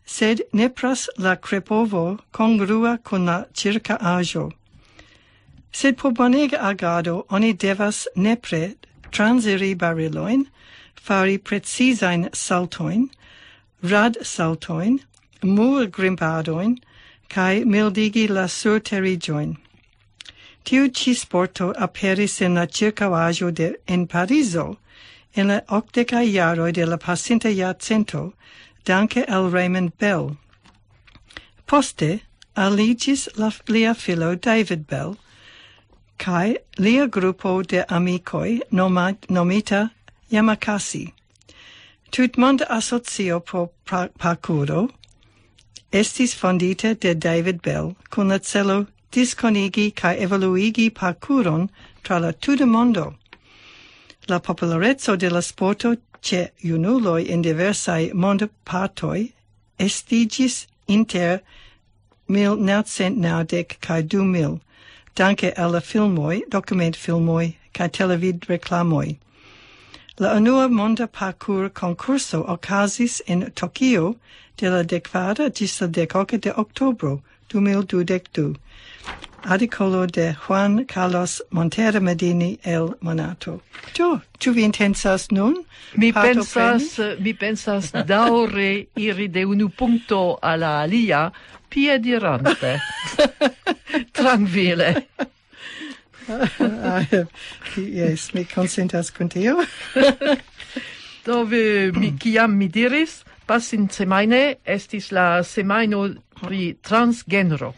sed 0.04 0.40
ne 0.52 0.68
pras 0.68 1.08
la 1.18 1.36
crepovo 1.36 2.18
congrua 2.32 2.98
con 3.04 3.26
la 3.26 3.44
circa 3.54 3.96
ajo. 4.00 4.50
Sed 5.70 5.96
por 5.96 6.12
bonega 6.12 6.58
agado 6.58 7.26
oni 7.30 7.52
devas 7.52 8.06
nepre 8.16 8.74
transiri 9.12 9.74
bariloin, 9.76 10.46
fari 10.94 11.38
precisain 11.38 12.28
saltoin, 12.32 13.10
rad 13.82 14.16
saltoin, 14.22 15.00
mur 15.42 15.86
grimpadoin, 15.86 16.78
cae 17.28 17.64
mildigi 17.64 18.28
la 18.28 18.46
surterigioin. 18.46 19.56
Tiu 20.64 20.88
ci 20.88 21.14
sporto 21.14 21.72
aperis 21.74 22.40
en 22.42 22.54
la 22.54 22.66
circavaggio 22.66 23.54
de 23.54 23.76
en 23.86 24.06
Pariso, 24.06 24.78
en 25.34 25.48
la 25.48 25.60
octeca 25.68 26.22
iaroi 26.24 26.72
de 26.72 26.84
la 26.86 26.98
pasinta 26.98 27.48
iacento, 27.48 28.34
danke 28.84 29.24
al 29.28 29.50
Raymond 29.50 29.96
Bell. 29.98 30.36
Poste, 31.66 32.22
aligis 32.56 33.28
la, 33.36 33.52
lia 33.68 33.94
filo 33.94 34.34
David 34.34 34.86
Bell, 34.86 35.16
cae 36.18 36.56
lia 36.78 37.06
gruppo 37.06 37.62
de 37.62 37.84
amicoi 37.88 38.60
nomat, 38.72 39.28
nomita 39.28 39.92
Yamakasi. 40.30 41.12
Tutmond 42.10 42.62
Asocio 42.68 43.40
por 43.44 43.70
Parkuro 43.84 44.90
estis 45.92 46.34
fondita 46.34 46.94
de 46.94 47.14
David 47.14 47.62
Bell 47.62 47.96
con 48.10 48.28
la 48.28 48.38
celo 48.38 48.86
disconigi 49.12 49.92
kaj 49.92 50.16
evoluigi 50.18 50.90
parkuron 50.90 51.68
tra 52.02 52.18
la 52.18 52.32
tuta 52.32 52.66
mondo. 52.66 53.14
La 54.28 54.38
popularezzo 54.38 55.16
de 55.16 55.30
la 55.30 55.40
sporto 55.40 55.96
ce 56.22 56.50
junuloj 56.62 57.26
in 57.26 57.42
diversai 57.42 58.10
diversaj 58.10 58.12
mondpartoj 58.14 59.32
estigis 59.78 60.66
inter 60.86 61.40
1990 62.28 63.78
kaj 63.80 64.02
2000 64.02 64.60
danke 65.14 65.52
filmoi 65.80 66.42
document 66.50 66.96
filmoi 66.96 67.56
dokumentfilmoj 67.72 67.88
televid 67.88 68.44
reclamoi. 68.48 69.18
La 70.20 70.34
unua 70.34 70.68
monda 70.68 71.06
parkour 71.06 71.68
concurso 71.70 72.44
okazis 72.44 73.20
in 73.28 73.52
Tokio 73.54 74.16
de 74.56 74.68
la 74.68 74.82
decvada 74.82 75.48
gis 75.54 75.80
la 75.80 75.86
decoca 75.86 76.36
de 76.36 76.50
octobro 76.50 77.22
2012, 77.50 78.56
articolo 79.44 80.06
de 80.06 80.32
Juan 80.32 80.84
Carlos 80.86 81.40
Montero 81.52 82.00
Medini 82.00 82.58
el 82.64 82.96
Monato. 83.00 83.60
Tu, 83.94 84.20
tu 84.40 84.52
vi 84.52 84.64
intensas 84.64 85.30
nun? 85.30 85.64
Mi 85.96 86.10
pensas, 86.12 86.98
mi 87.20 87.32
pensas 87.32 87.92
daure 87.92 88.88
iri 88.96 89.28
de 89.28 89.44
unu 89.44 89.68
punto 89.68 90.36
alla 90.42 90.82
alia, 90.82 91.30
piedirante. 91.70 92.80
Tranquile. 94.12 94.12
Tranquille. 94.12 95.27
Ah, 96.60 97.04
yes, 97.76 98.32
mi 98.34 98.44
consentas 98.44 99.10
con 99.10 99.28
tio. 99.28 99.56
Dove 101.24 101.90
mi 101.92 102.12
kiam 102.20 102.56
mi 102.56 102.68
diris, 102.68 103.22
passin 103.46 103.88
semaine 103.90 104.58
estis 104.64 105.10
la 105.10 105.42
semaino 105.42 106.06
pri 106.40 106.76
transgenro. 106.82 107.74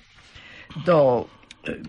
Do 0.85 1.29
eh, 1.67 1.81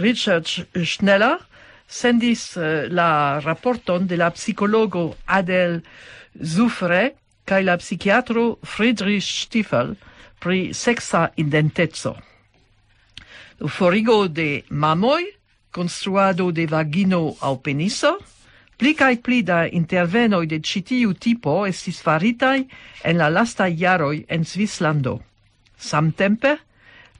Richard 0.00 0.46
Schneller 0.84 1.38
sendis 1.86 2.56
eh, 2.56 2.88
la 2.88 3.40
rapporton 3.40 4.06
de 4.06 4.16
la 4.16 4.30
psicologo 4.30 5.16
Adel 5.26 5.82
Zufre 6.42 7.14
kai 7.44 7.64
la 7.64 7.76
psichiatro 7.76 8.58
Friedrich 8.62 9.24
Stiefel 9.24 9.96
pri 10.40 10.72
sexa 10.74 11.30
identeco. 11.36 12.16
Forigo 13.66 14.28
de 14.28 14.62
mamoi, 14.68 15.37
construado 15.70 16.50
de 16.52 16.66
vagino 16.66 17.36
au 17.40 17.58
peniso, 17.60 18.18
pli 18.78 18.94
cae 18.94 19.18
pli 19.18 19.42
da 19.42 19.66
intervenoi 19.66 20.46
de 20.46 20.60
citiu 20.62 21.14
tipo 21.14 21.66
estis 21.66 22.00
faritai 22.02 22.66
en 23.04 23.18
la 23.18 23.28
lasta 23.28 23.68
iaroi 23.68 24.24
en 24.28 24.44
Svislando. 24.44 25.18
Samtempe, 25.76 26.58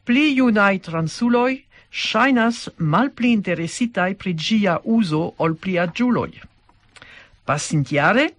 pli 0.05 0.35
iunai 0.39 0.79
transuloi 0.79 1.65
shainas 1.91 2.69
malpli 2.79 3.33
interesitai 3.33 4.15
pri 4.15 4.35
gia 4.35 4.79
uso 4.85 5.35
ol 5.39 5.57
pli 5.57 5.79
agiuloi. 5.79 6.41
Pasintiare, 7.45 8.31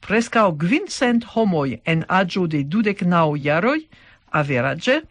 prescao 0.00 0.52
gvincent 0.56 1.24
homoi 1.34 1.80
en 1.84 2.04
agio 2.08 2.46
de 2.46 2.62
dudec 2.64 3.02
nau 3.02 3.36
iaroi, 3.36 3.86
average, 4.32 5.02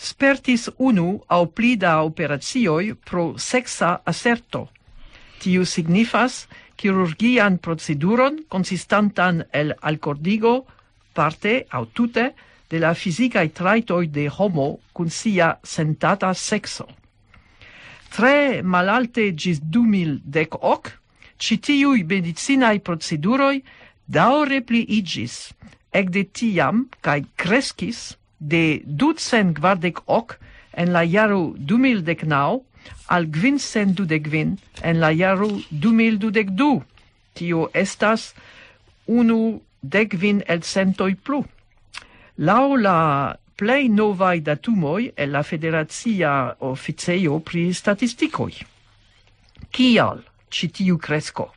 spertis 0.00 0.70
unu 0.78 1.20
au 1.28 1.46
pli 1.52 1.76
da 1.76 2.00
operacioj 2.02 2.94
pro 3.04 3.34
sexa 3.38 4.00
aserto. 4.04 4.68
Tiu 5.40 5.64
signifas 5.64 6.46
kirurgian 6.76 7.58
proceduron 7.58 8.38
consistantan 8.48 9.42
el 9.52 9.74
alcordigo 9.80 10.64
parte 11.12 11.66
au 11.70 11.84
tute 11.84 12.32
de 12.70 12.78
la 12.78 12.94
fisicae 12.94 13.50
traitoi 13.52 14.06
de 14.06 14.28
homo 14.28 14.78
cun 14.92 15.10
sia 15.10 15.58
sentata 15.62 16.32
sexo. 16.34 16.86
Tre 18.10 18.62
malalte 18.62 19.32
gis 19.36 19.60
2010 19.60 20.96
citiui 21.38 22.04
medicinae 22.04 22.80
proceduroi 22.80 23.60
daure 24.06 24.60
pli 24.60 24.80
igis, 24.88 25.52
ec 25.92 26.08
de 26.10 26.24
tiam 26.24 26.86
cae 27.04 27.24
crescis 27.36 28.19
de 28.40 28.82
ducent 28.84 29.54
kvardek 29.54 30.00
ok 30.06 30.38
en 30.72 30.92
la 30.92 31.04
jaro 31.04 31.54
2019 31.58 32.62
al 33.14 33.26
kvincent 33.28 33.94
dudek 33.96 34.24
kvin 34.28 34.56
en 34.82 35.00
la 35.00 35.12
jaro 35.14 35.50
2022. 35.70 36.80
Tio 37.34 37.68
estas 37.74 38.32
unu 39.06 39.60
dek 39.82 40.16
kvin 40.16 40.42
el 40.48 40.62
centoj 40.62 41.14
plu. 41.24 41.44
Lau 42.38 42.76
la 42.76 43.36
plei 43.60 43.88
novai 43.88 44.40
datumoi 44.40 45.12
el 45.16 45.32
la 45.36 45.42
federazia 45.42 46.56
officeio 46.60 47.38
pri 47.44 47.72
statisticoi. 47.74 48.54
Kial 49.70 50.24
citiu 50.50 50.96
tiu? 50.98 51.50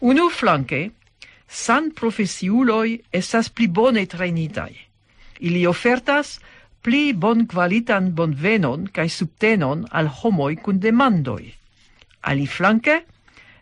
Unu 0.00 0.30
flanque, 0.30 0.90
san 1.48 1.92
profesiuloi 1.92 2.98
estas 3.12 3.48
pli 3.48 3.68
bone 3.68 4.06
trainitai. 4.06 4.72
Ili 5.44 5.66
ofertas 5.68 6.38
pli 6.84 7.12
bon 7.12 7.46
qualitan 7.48 8.12
bon 8.16 8.32
venon 8.44 8.86
cae 8.96 9.08
subtenon 9.08 9.84
al 9.90 10.08
homoj 10.20 10.54
kun 10.64 10.80
Ali 12.22 12.46
flanque, 12.46 13.02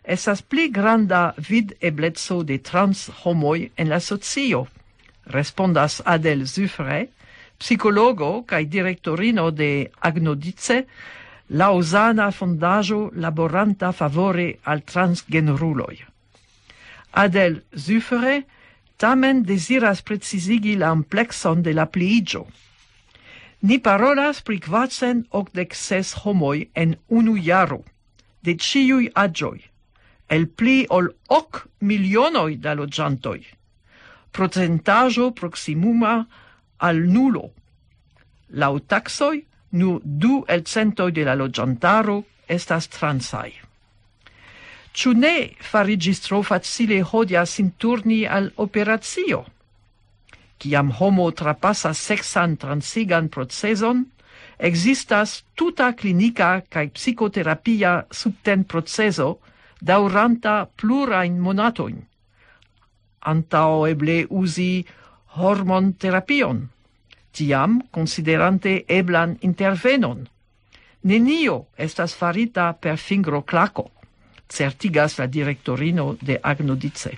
esas 0.03 0.41
pli 0.41 0.69
granda 0.69 1.33
vid 1.49 1.73
eblezzo 1.81 2.43
de 2.43 2.57
trans 2.59 3.09
homoi 3.23 3.71
en 3.77 3.89
la 3.89 3.99
socio, 3.99 4.67
respondas 5.25 6.01
Adel 6.05 6.45
Zufre, 6.47 7.09
psicologo 7.59 8.43
cae 8.45 8.65
direktorino 8.65 9.51
de 9.51 9.91
Agnodice, 10.01 10.85
lausana 11.49 12.31
fondajo 12.31 13.11
laboranta 13.15 13.91
favore 13.91 14.59
al 14.63 14.81
transgenruloj. 14.83 15.95
Adel 17.13 17.63
Zufre 17.77 18.45
tamen 19.03 19.41
desiras 19.43 20.01
precisigi 20.01 20.77
la 20.79 20.89
amplexon 20.95 21.63
de 21.63 21.73
la 21.73 21.85
pliigio. 21.91 22.45
Ni 23.67 23.79
parolas 23.79 24.39
pri 24.41 24.59
kvacen 24.63 25.25
octec 25.31 25.75
ses 25.75 26.13
homoi 26.23 26.69
en 26.75 26.95
unu 27.07 27.35
jaro, 27.35 27.81
de 28.43 28.55
ciui 28.55 29.09
agioi, 29.15 29.59
el 30.29 30.47
pli 30.47 30.77
ol 30.89 31.09
ok 31.39 31.61
milionoi 31.89 32.57
da 32.63 32.75
loĝantoj, 32.79 33.39
procentaĵo 34.31 35.31
proximuma 35.31 36.15
al 36.79 37.03
nulo. 37.15 37.49
Lau 38.59 38.79
taxoi, 38.79 39.43
nu 39.79 39.99
du 40.03 40.43
elcentoj 40.47 41.11
de 41.11 41.27
la 41.27 41.35
loĝantaro 41.35 42.21
estas 42.47 42.87
transai 42.87 43.62
ciu 44.93 45.13
ne 45.13 45.55
farigis 45.71 46.21
tro 46.21 46.41
facile 46.43 47.01
hodia 47.01 47.45
sin 47.45 47.71
turni 47.77 48.25
al 48.27 48.51
operatio? 48.55 49.45
Ciam 50.59 50.91
homo 50.99 51.31
trapassa 51.31 51.93
sexan 51.93 52.55
transigan 52.57 53.27
proceson, 53.29 54.05
existas 54.59 55.43
tuta 55.55 55.91
klinika 55.93 56.61
kaj 56.69 56.89
psikoterapia 56.95 58.03
subtenproceso 58.11 59.39
dauranta 59.81 60.67
plurain 60.77 61.39
monatoin. 61.39 61.97
Antao 63.25 63.87
eble 63.87 64.23
uzi 64.29 64.85
hormonterapion, 65.35 66.69
tiam 67.33 67.81
considerante 67.91 68.83
eblan 68.87 69.37
intervenon. 69.41 70.27
Nenio 71.03 71.65
estas 71.77 72.13
farita 72.15 72.71
per 72.73 72.97
fingro 72.97 73.41
claco 73.41 73.89
certigas 74.53 75.17
la 75.17 75.27
directorino 75.27 76.17
de 76.21 76.39
Agnodice. 76.43 77.17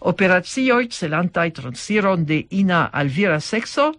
Operazioi 0.00 0.88
celantai 0.90 1.50
transiron 1.50 2.24
de 2.26 2.46
ina 2.50 2.90
al 2.92 3.08
vira 3.08 3.40
sexo 3.40 3.92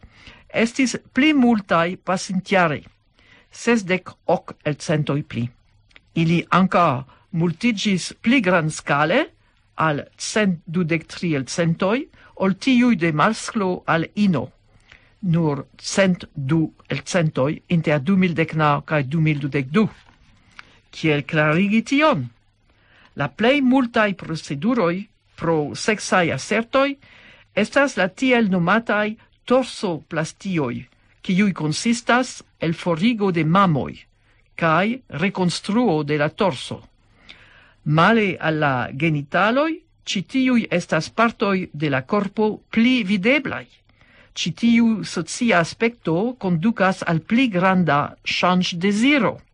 estis 0.54 0.96
pli 1.14 1.34
multai 1.34 1.98
pasintjare, 1.98 2.84
sesdec 3.52 4.14
hoc 4.26 4.54
el 4.64 4.78
centoi 4.78 5.24
pli. 5.24 5.48
Ili 6.22 6.44
anca 6.50 7.06
multigis 7.32 8.14
pli 8.22 8.40
gran 8.42 8.70
scale 8.70 9.24
al 9.76 10.06
cent 10.18 10.62
dudec 10.66 11.10
tri 11.10 11.34
el 11.36 11.46
centoi 11.46 12.06
ol 12.46 12.56
tiui 12.56 12.96
de 12.96 13.12
masclo 13.12 13.82
al 13.86 14.08
ino 14.16 14.48
nur 15.22 15.66
cent 15.78 16.26
du 16.34 16.74
el 16.88 17.02
centoi 17.04 17.62
inter 17.68 18.00
2019 18.00 18.84
cae 18.86 19.04
2022. 19.04 20.07
Kiel 20.92 21.24
clarigi 21.26 21.84
tion? 21.84 22.26
La 23.18 23.28
plei 23.30 23.62
multai 23.62 24.14
proceduroi 24.14 25.08
pro 25.36 25.74
sexai 25.76 26.32
assertoi 26.32 26.98
estas 27.54 27.96
la 27.98 28.08
tiel 28.10 28.50
nomatai 28.54 29.16
torsoplastioi, 29.50 30.84
kiuj 31.26 31.54
konsistas 31.58 32.44
el 32.60 32.74
forigo 32.74 33.32
de 33.32 33.44
mamoi, 33.44 33.96
cae 34.56 35.00
rekonstruo 35.24 36.04
de 36.04 36.18
la 36.22 36.30
torso. 36.30 36.78
Male 37.86 38.36
alla 38.40 38.90
genitaloi, 38.94 39.82
citiui 40.06 40.68
estas 40.72 41.10
partoi 41.10 41.70
de 41.74 41.90
la 41.90 42.04
corpo 42.04 42.62
pli 42.70 43.04
videblai. 43.04 43.66
Citiu 44.38 45.04
socia 45.04 45.60
aspekto 45.60 46.36
kondukas 46.38 47.02
al 47.08 47.20
pli 47.22 47.48
granda 47.50 48.16
change 48.24 48.78
desiro. 48.78 49.34
zero. 49.38 49.47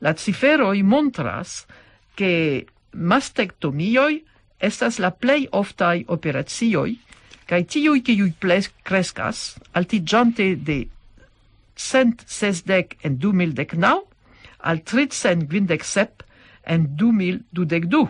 La 0.00 0.14
ciferoi 0.14 0.82
montras 0.82 1.66
che 2.14 2.66
mastectomioi 2.92 4.24
estas 4.58 4.98
la 4.98 5.10
plei 5.10 5.46
oftai 5.50 6.04
operazioi 6.06 6.98
cae 7.48 7.64
tiui 7.64 8.02
ciui 8.04 8.34
crescas, 8.84 9.56
altigiante 9.72 10.54
de 10.56 10.88
cent 11.78 12.24
sesdec 12.26 12.98
en 13.02 13.16
du 13.16 13.32
mil 13.32 13.54
dec 13.54 13.72
nau, 13.74 14.04
al 14.58 14.82
tritcent 14.82 15.46
gvindec 15.48 15.84
sep 15.84 16.24
en 16.66 16.84
du 16.98 17.12
mil 17.12 17.40
dudec 17.54 17.86
du, 17.88 18.04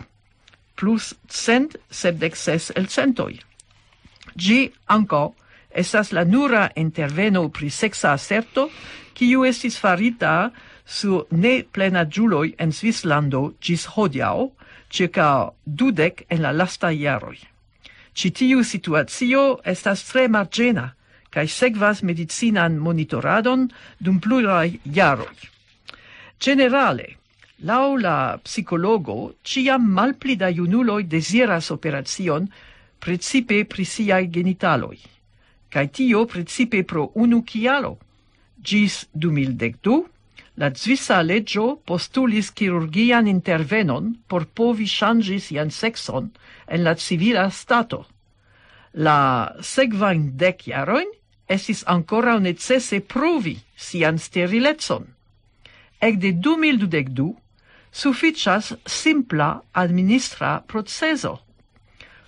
plus 0.75 1.13
cent 1.29 1.77
sepdec 1.89 2.35
ses 2.35 2.71
el 2.75 2.89
centoi. 2.89 3.39
Gi 4.35 4.71
anco 4.87 5.35
estas 5.69 6.11
la 6.11 6.25
nura 6.25 6.69
interveno 6.75 7.47
pri 7.53 7.69
sexa 7.69 8.11
acerto, 8.17 8.67
kiu 9.13 9.45
estis 9.45 9.77
farita 9.77 10.49
su 10.89 11.25
ne 11.29 11.63
plena 11.63 12.05
giuloi 12.05 12.55
en 12.57 12.71
Svislando 12.73 13.53
gis 13.61 13.85
hodiau, 13.93 14.49
circa 14.89 15.51
dudec 15.63 16.25
en 16.29 16.41
la 16.41 16.51
lasta 16.51 16.89
iaroi. 16.91 17.37
Citiu 18.13 18.63
situatio 18.63 19.59
estas 19.63 20.01
tre 20.09 20.27
margena, 20.27 20.87
cae 21.29 21.47
segvas 21.47 22.01
medicinan 22.01 22.81
monitoradon 22.81 23.69
dum 23.99 24.17
plurai 24.19 24.79
iaroi. 24.83 25.37
Generale, 26.41 27.07
lau 27.69 27.95
la 27.97 28.39
psicologo, 28.43 29.35
ciam 29.43 29.85
malpli 29.85 30.35
da 30.35 30.49
iunuloi 30.49 31.03
desiras 31.03 31.69
operacion 31.69 32.49
principe 32.99 33.63
pri 33.65 33.85
siai 33.85 34.27
genitaloi, 34.27 34.97
cae 35.69 35.87
tio 35.93 36.25
principe 36.25 36.81
pro 36.83 37.11
unu 37.13 37.43
cialo, 37.45 37.99
gis 38.57 39.05
2012, 39.13 40.18
La 40.59 40.67
svisa 40.75 41.21
legio 41.23 41.77
postulis 41.87 42.49
chirurgian 42.51 43.27
intervenon 43.31 44.09
por 44.27 44.43
povi 44.59 44.87
changis 44.91 45.45
ian 45.55 45.69
sexon 45.71 46.25
en 46.67 46.83
la 46.83 46.95
civila 46.95 47.45
stato. 47.49 47.99
La 48.93 49.55
sekvajn 49.61 50.25
dek 50.41 50.65
esis 51.47 51.83
ancora 51.87 52.35
un 52.35 52.43
necesse 52.43 52.99
provi 52.99 53.55
sian 53.75 54.19
sterilecon. 54.19 55.07
Ekde 56.01 56.33
2012 56.33 57.35
sufiĉas 57.91 58.73
simpla 58.85 59.61
administra 59.71 60.59
proceso. 60.67 61.39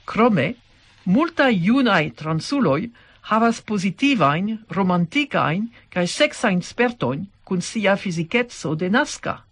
Crome, 0.05 0.55
multa 1.03 1.49
iunae 1.49 2.11
transuloi 2.11 2.91
havas 3.23 3.61
positivain, 3.61 4.57
romanticain, 4.69 5.67
cae 5.89 6.07
sexain 6.07 6.61
spertoin 6.61 7.27
cun 7.43 7.61
sia 7.61 7.95
fisichezzo 7.95 8.75
denasca. 8.75 9.43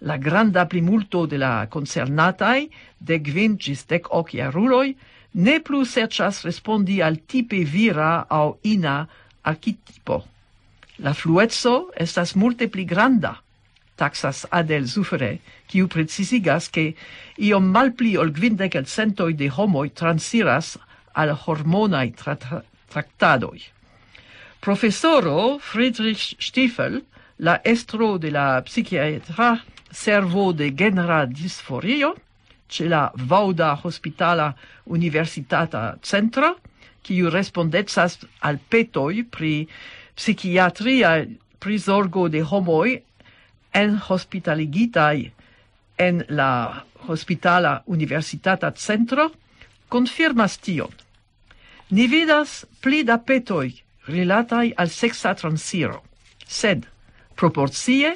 La 0.00 0.16
granda 0.16 0.66
plimulto 0.66 1.26
de 1.26 1.38
la 1.38 1.66
concernatai, 1.70 2.68
de 2.98 3.18
gvin 3.18 3.56
gis 3.58 3.84
dec 3.86 4.08
ocia 4.10 4.50
ruloi, 4.50 4.96
ne 5.34 5.60
plu 5.60 5.84
sercias 5.84 6.42
respondi 6.44 7.00
al 7.00 7.20
tipe 7.26 7.64
vira 7.64 8.26
au 8.28 8.58
ina 8.62 9.06
archetipo. 9.42 10.24
La 10.98 11.14
fluetso 11.14 11.90
estas 11.96 12.34
multe 12.34 12.68
pli 12.68 12.84
granda, 12.84 13.40
taxas 13.96 14.46
Adel 14.50 14.86
Zufere, 14.86 15.38
kiu 15.66 15.88
precisigas 15.88 16.68
che 16.68 16.94
iom 17.38 17.70
malpli 17.72 18.16
ol 18.16 18.32
gvindec 18.32 18.74
el 18.74 18.86
centoi 18.86 19.34
de 19.34 19.48
homoi 19.48 19.90
transiras 19.90 20.76
al 21.14 21.32
hormonai 21.44 22.10
tra 22.12 22.36
tra 22.36 22.62
tractadoi. 22.92 23.62
Professoro 24.60 25.58
Friedrich 25.58 26.36
Stiefel 26.38 27.02
la 27.42 27.60
estro 27.64 28.18
de 28.18 28.30
la 28.30 28.62
psichiatra 28.62 29.64
servo 29.90 30.52
de 30.52 30.70
genera 30.70 31.26
disforio 31.26 32.14
ce 32.68 32.88
la 32.88 33.12
Vauda 33.14 33.80
Hospitala 33.82 34.54
Universitata 34.86 35.98
Centra, 36.00 36.54
kiu 37.02 37.28
respondetsas 37.30 38.20
al 38.40 38.60
petoi 38.70 39.24
pri 39.24 39.66
psichiatria 40.14 41.26
prisorgo 41.58 42.28
de 42.28 42.44
homoi 42.46 42.94
en 43.74 43.98
hospitaligitai 44.08 45.32
en 45.98 46.24
la 46.28 46.84
Hospitala 47.08 47.82
Universitata 47.86 48.72
Centro, 48.76 49.32
confirmas 49.88 50.56
tion. 50.62 50.94
Ni 51.90 52.06
vidas 52.06 52.62
pli 52.80 53.02
da 53.02 53.18
petoi 53.18 53.74
rilatai 54.06 54.72
al 54.76 54.88
sexa 54.88 55.34
transiro, 55.34 56.00
sed 56.46 56.86
Proporcie, 57.42 58.14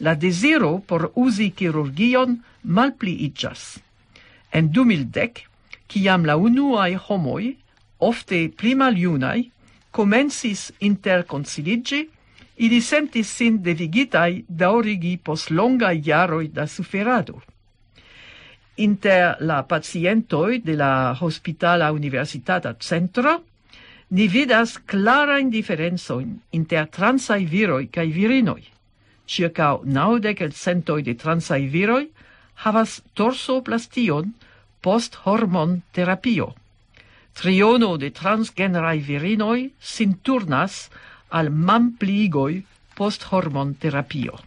la 0.00 0.16
desiro 0.16 0.80
por 0.80 1.12
usi 1.14 1.52
chirurgion 1.52 2.32
malpli 2.64 3.12
malpliigas. 3.12 3.78
En 4.50 4.72
2010, 4.72 5.44
ciam 5.86 6.24
la 6.26 6.34
unuae 6.36 6.98
homoi, 6.98 7.52
ofte 7.98 8.48
pli 8.48 8.74
maliunai, 8.74 9.52
comensis 9.92 10.72
interconciligi, 10.80 12.08
ili 12.56 12.80
sentis 12.82 13.30
sin 13.38 13.62
devigitai 13.62 14.42
daurigi 14.48 15.14
pos 15.16 15.46
longa 15.50 15.92
iaroi 15.92 16.48
da 16.48 16.66
suferado. 16.66 17.42
Inter 18.76 19.36
la 19.40 19.62
pacientoi 19.62 20.58
de 20.58 20.74
la 20.74 21.16
Hospitala 21.20 21.92
Universitata 21.92 22.74
Centro, 22.80 23.44
ni 24.08 24.28
vidas 24.28 24.78
in 25.40 25.50
diferencojn 25.50 26.40
inter 26.52 26.88
viroi 27.50 27.88
kai 27.88 28.12
virinoi. 28.12 28.62
Circa 29.26 29.74
Ĉirkaŭ 29.74 29.84
naŭdek 29.84 30.40
elcentoj 30.40 31.02
de 31.02 31.14
transai 31.14 31.66
viroi 31.66 32.08
havas 32.62 33.02
torsoplastion 33.14 34.34
post 34.80 35.16
hormon 35.24 35.82
terapio. 35.92 36.54
Triono 37.34 37.96
de 37.96 38.10
transgenerai 38.10 38.98
virinoi 38.98 39.70
sin 39.80 40.14
turnas 40.22 40.88
al 41.30 41.50
mampligoi 41.50 42.62
post 42.94 43.24
hormon 43.24 43.74
terapio. 43.74 44.38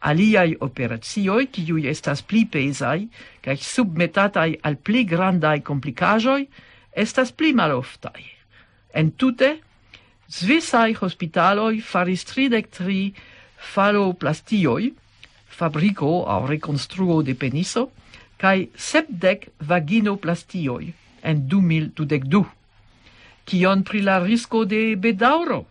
Aliai 0.00 0.56
operatioi 0.60 1.46
kiuj 1.46 1.86
estas 1.86 2.22
pli 2.22 2.46
pesai 2.46 3.08
kaj 3.42 3.56
submetatai 3.56 4.56
al 4.62 4.76
pli 4.76 5.04
grandai 5.04 5.60
complicajoi 5.60 6.48
estas 6.94 7.32
pli 7.32 7.52
maloftai. 7.52 8.35
En 8.96 9.10
tute, 9.12 9.50
svisai 10.26 10.94
hospitaloi 10.96 11.82
faris 11.84 12.24
33 12.24 13.12
faloplastioi, 13.72 14.94
fabrico 15.58 16.24
au 16.24 16.46
reconstruo 16.46 17.22
de 17.22 17.34
peniso, 17.34 17.90
cae 18.40 18.68
sepdec 18.72 19.50
vaginoplastioi 19.60 20.92
en 21.22 21.42
2022. 21.48 22.44
Cion 23.46 23.84
pri 23.84 24.00
la 24.08 24.16
risco 24.24 24.64
de 24.64 24.96
bedauro? 24.96 25.66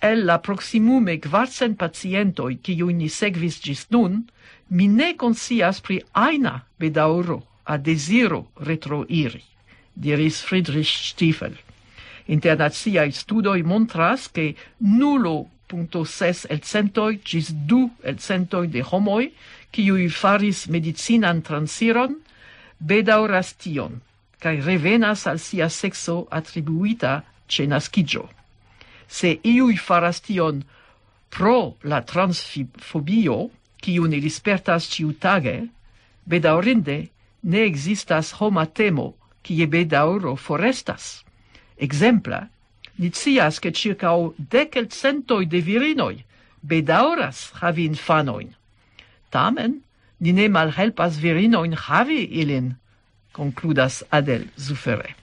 El 0.00 0.24
la 0.28 0.38
proximume 0.44 1.16
quartcent 1.24 1.76
pacientoi 1.76 2.60
ciui 2.64 2.94
ni 3.00 3.08
segvis 3.08 3.58
gis 3.64 3.86
nun, 3.96 4.22
mi 4.68 4.88
ne 4.88 5.14
consias 5.16 5.80
pri 5.80 6.02
aina 6.12 6.54
bedauro 6.78 7.40
a 7.64 7.76
desiro 7.76 8.46
retroiri, 8.68 9.42
diris 9.94 10.44
Friedrich 10.44 10.94
Stiefel. 11.10 11.56
Internaciaj 12.30 13.10
studoj 13.12 13.62
montras, 13.66 14.28
che 14.30 14.54
nulo 14.78 15.50
punto 15.66 16.04
ses 16.04 16.46
el 16.50 16.60
centoi 16.62 17.18
gis 17.24 17.50
du 17.50 17.90
el 18.02 18.18
centoi 18.18 18.66
de 18.68 18.82
homoj, 18.82 19.30
kiuj 19.70 20.08
faris 20.10 20.66
medicinan 20.68 21.42
transiron, 21.46 22.16
bedauras 22.78 23.54
tion, 23.54 24.00
cae 24.42 24.58
revenas 24.62 25.26
al 25.30 25.38
sia 25.38 25.68
sexo 25.68 26.26
attribuita 26.30 27.22
ce 27.46 27.66
nascigio. 27.66 28.28
Se 29.06 29.38
iui 29.42 29.76
faras 29.76 30.20
tion 30.26 30.62
pro 31.30 31.76
la 31.82 32.02
transfobio, 32.02 33.38
kiun 33.82 34.12
ili 34.12 34.30
spertas 34.30 34.86
ciutage, 34.90 35.56
bedaurinde 36.26 36.98
ne 37.42 37.64
existas 37.66 38.34
homa 38.38 38.66
temo, 38.66 39.14
kie 39.42 39.66
bedauro 39.66 40.36
forestas. 40.36 41.24
Exempla, 41.80 42.48
ni 43.00 43.10
cias 43.10 43.58
che 43.58 43.72
o 44.06 44.34
decel 44.36 44.86
centoi 44.88 45.46
de 45.46 45.60
virinoi 45.60 46.24
bedauras 46.60 47.50
havi 47.60 47.84
infanoin. 47.86 48.54
Tamen, 49.30 49.80
ni 50.20 50.32
ne 50.32 50.48
malhelpas 50.48 51.16
virinoin 51.16 51.72
havi 51.72 52.28
ilin, 52.40 52.76
concludas 53.32 54.04
Adel 54.10 54.44
Zufere. 54.58 55.16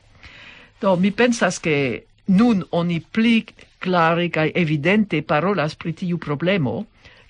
Do, 0.81 0.95
mi 0.95 1.11
pensas 1.11 1.59
che 1.59 2.07
nun 2.25 2.65
oni 2.71 2.99
pli 2.99 3.45
clare 3.77 4.29
cae 4.29 4.51
evidente 4.53 5.21
parolas 5.21 5.75
pri 5.75 5.93
tiu 5.93 6.17
problemo, 6.17 6.87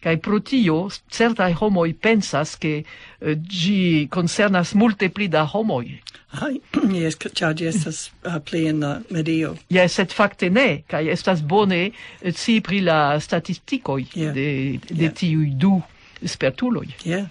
Kai 0.08 0.15
pro 0.24 0.39
tio 0.39 0.88
certai 1.12 1.52
homoi 1.60 1.91
pensas 1.93 2.56
che 2.56 2.86
uh, 3.20 3.28
eh, 3.28 3.36
gi 3.43 4.08
concernas 4.08 4.72
multe 4.74 5.10
pli 5.10 5.28
da 5.28 5.43
homoi. 5.43 6.00
Ai, 6.39 6.62
yes, 6.96 7.17
cia 7.34 7.52
estas 7.52 8.12
uh, 8.24 8.39
pli 8.39 8.67
in 8.67 8.80
la 8.80 8.93
uh, 9.02 9.04
medio. 9.12 9.58
Yes, 9.67 10.00
et 10.00 10.15
facte 10.15 10.48
ne, 10.50 10.86
kai 10.88 11.10
estas 11.12 11.41
bone 11.41 11.91
eh, 11.91 12.32
ci 12.32 12.62
pri 12.62 12.80
la 12.88 13.20
statisticoi 13.20 14.08
yeah. 14.13 14.32
de, 14.32 14.80
de 14.88 15.04
yeah. 15.10 15.12
tiui 15.12 15.52
du 15.60 15.84
spertuloi. 16.24 16.88
Yeah, 17.04 17.28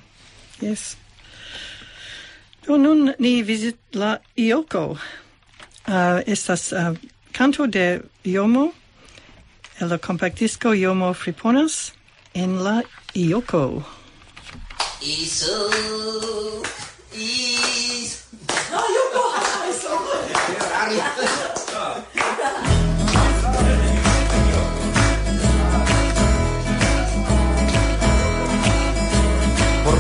yes. 0.61 0.99
Do 2.67 2.77
nun 2.77 3.15
ni 3.19 3.41
visit 3.41 3.81
la 3.95 4.19
Ioko. 4.37 4.99
Uh, 5.89 6.21
estas 6.27 6.73
uh, 6.77 6.93
canto 7.33 7.67
de 7.67 8.03
Iomo, 8.27 8.75
el 9.81 9.89
la 9.89 9.97
compactisco 9.97 10.77
Iomo 10.77 11.15
Friponas, 11.15 11.96
en 12.37 12.63
la 12.63 12.85
Ioco. 13.15 13.83
Iso 15.01 15.71
ah, 18.73 18.85
Yoko! 18.97 19.25
Por 29.85 29.97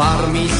Parmi 0.00 0.59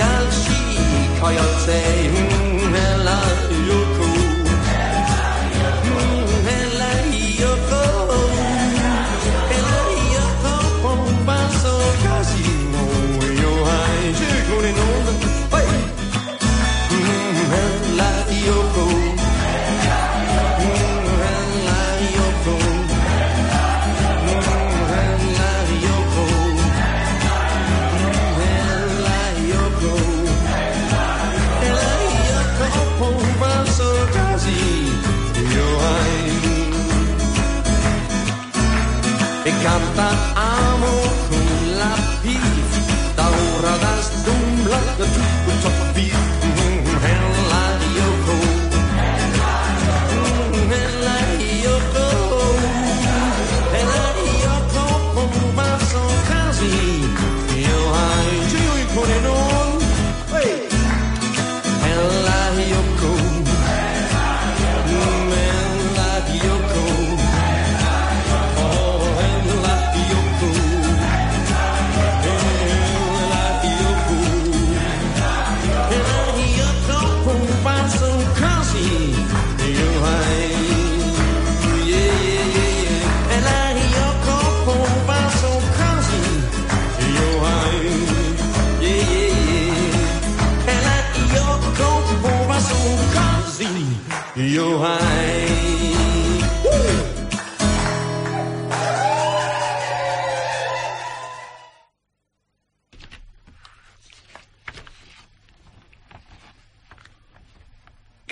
przyjaźni 0.00 0.76
kojącej 1.20 2.29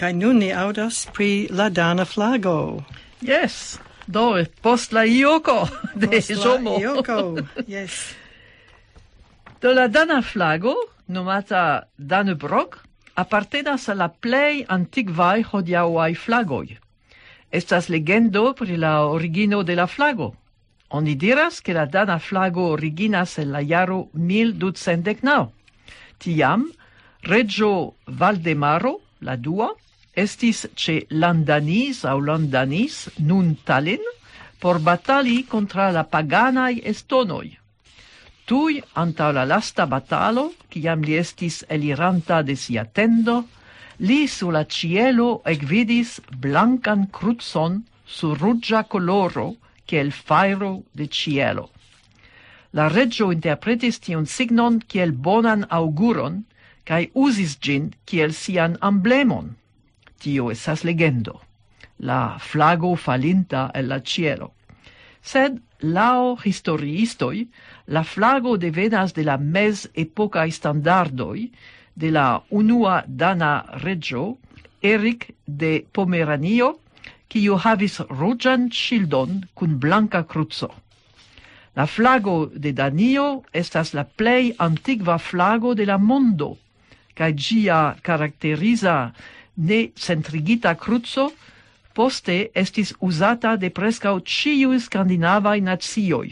Kai 0.09 0.15
nun 0.17 0.39
ni 0.41 0.47
audas 0.57 0.99
pri 1.13 1.49
la 1.53 1.69
dana 1.69 2.05
flago. 2.09 2.83
Yes. 3.21 3.77
Do, 4.09 4.41
post 4.65 4.93
la 4.97 5.03
ioko 5.05 5.69
de 5.95 6.09
post 6.09 6.33
Somo. 6.33 6.79
ioko, 6.81 7.17
yes. 7.75 7.97
Do 9.61 9.75
la 9.77 9.85
dana 9.87 10.23
flago, 10.23 10.73
nomata 11.09 11.83
Danebrog 11.99 12.79
appartenas 13.21 13.85
a 13.93 13.95
la 13.95 14.09
plei 14.09 14.65
antikvaj 14.77 15.43
hodiaŭaj 15.51 16.15
flagoi. 16.23 16.79
Estas 17.53 17.91
legendo 17.93 18.55
pri 18.55 18.79
la 18.81 18.93
origino 19.05 19.61
de 19.63 19.77
la 19.77 19.87
flago. 19.87 20.31
Oni 20.89 21.17
diras 21.17 21.61
ke 21.61 21.75
la 21.77 21.85
dana 21.85 22.17
flago 22.19 22.71
originas 22.71 23.37
en 23.37 23.53
la 23.53 23.61
jaro 23.61 24.07
1219. 24.15 25.53
Tiam, 26.17 26.65
reĝo 27.29 27.75
Valdemaro, 28.07 28.95
la 29.21 29.37
dua, 29.37 29.69
estis 30.25 30.67
ce 30.75 31.07
Landanis 31.11 32.05
au 32.05 32.21
Landanis, 32.21 33.09
nun 33.19 33.55
Tallinn, 33.65 34.05
por 34.61 34.81
batali 34.81 35.45
contra 35.45 35.91
la 35.91 36.05
paganai 36.05 36.83
estonoi. 36.85 37.57
Tui, 38.45 38.83
anta 38.95 39.31
la 39.33 39.45
lasta 39.45 39.87
batalo, 39.87 40.53
ciam 40.73 41.03
li 41.05 41.19
estis 41.21 41.65
eliranta 41.69 42.43
de 42.43 42.57
sia 42.57 42.85
tendo, 42.85 43.45
li 43.99 44.27
su 44.27 44.51
la 44.51 44.65
cielo 44.65 45.43
egvidis 45.45 46.21
blancan 46.45 47.07
cruzon 47.13 47.83
su 48.07 48.35
ruggia 48.35 48.85
coloro, 48.85 49.57
kiel 49.87 50.13
fairo 50.13 50.83
de 50.95 51.09
cielo. 51.09 51.71
La 52.73 52.89
reggio 52.89 53.31
interpretis 53.33 54.01
tion 54.05 54.27
signon 54.27 54.81
kiel 54.81 55.13
bonan 55.13 55.65
auguron, 55.69 56.45
cae 56.85 57.11
usis 57.15 57.59
gin 57.61 57.93
kiel 58.05 58.33
sian 58.33 58.77
emblemon 58.83 59.57
tio 60.19 60.51
esas 60.51 60.85
legendo, 60.85 61.41
la 61.99 62.39
flago 62.39 62.97
falinta 62.97 63.71
el 63.75 63.89
la 63.89 64.01
cielo. 64.01 64.53
Sed, 65.23 65.61
lao 65.81 66.37
historiistoi, 66.45 67.49
la 67.87 68.05
flago 68.05 68.57
devenas 68.59 69.15
de 69.15 69.25
la 69.25 69.37
mes 69.39 69.89
epocae 69.95 70.51
standardoi 70.51 71.51
de 71.95 72.11
la 72.11 72.43
unua 72.51 73.05
dana 73.07 73.65
regio, 73.83 74.39
Eric 74.81 75.35
de 75.47 75.87
Pomeranio, 75.93 76.79
kiu 77.29 77.59
havis 77.59 77.99
rugian 78.09 78.71
shildon 78.71 79.43
cun 79.55 79.79
blanca 79.79 80.23
cruzo. 80.25 80.71
La 81.75 81.87
flago 81.87 82.47
de 82.47 82.73
Danio 82.73 83.45
estas 83.53 83.93
la 83.95 84.05
plei 84.05 84.55
antigua 84.59 85.19
flago 85.19 85.75
de 85.75 85.87
la 85.87 85.99
mondo, 85.99 86.57
cae 87.15 87.35
gia 87.35 87.97
karakteriza 88.03 89.13
ne 89.59 89.91
centrigita 89.95 90.75
cruzo 90.75 91.31
poste 91.93 92.51
estis 92.55 92.95
usata 93.01 93.57
de 93.57 93.71
prescau 93.75 94.21
ciui 94.21 94.79
scandinavai 94.79 95.61
nazioi, 95.61 96.31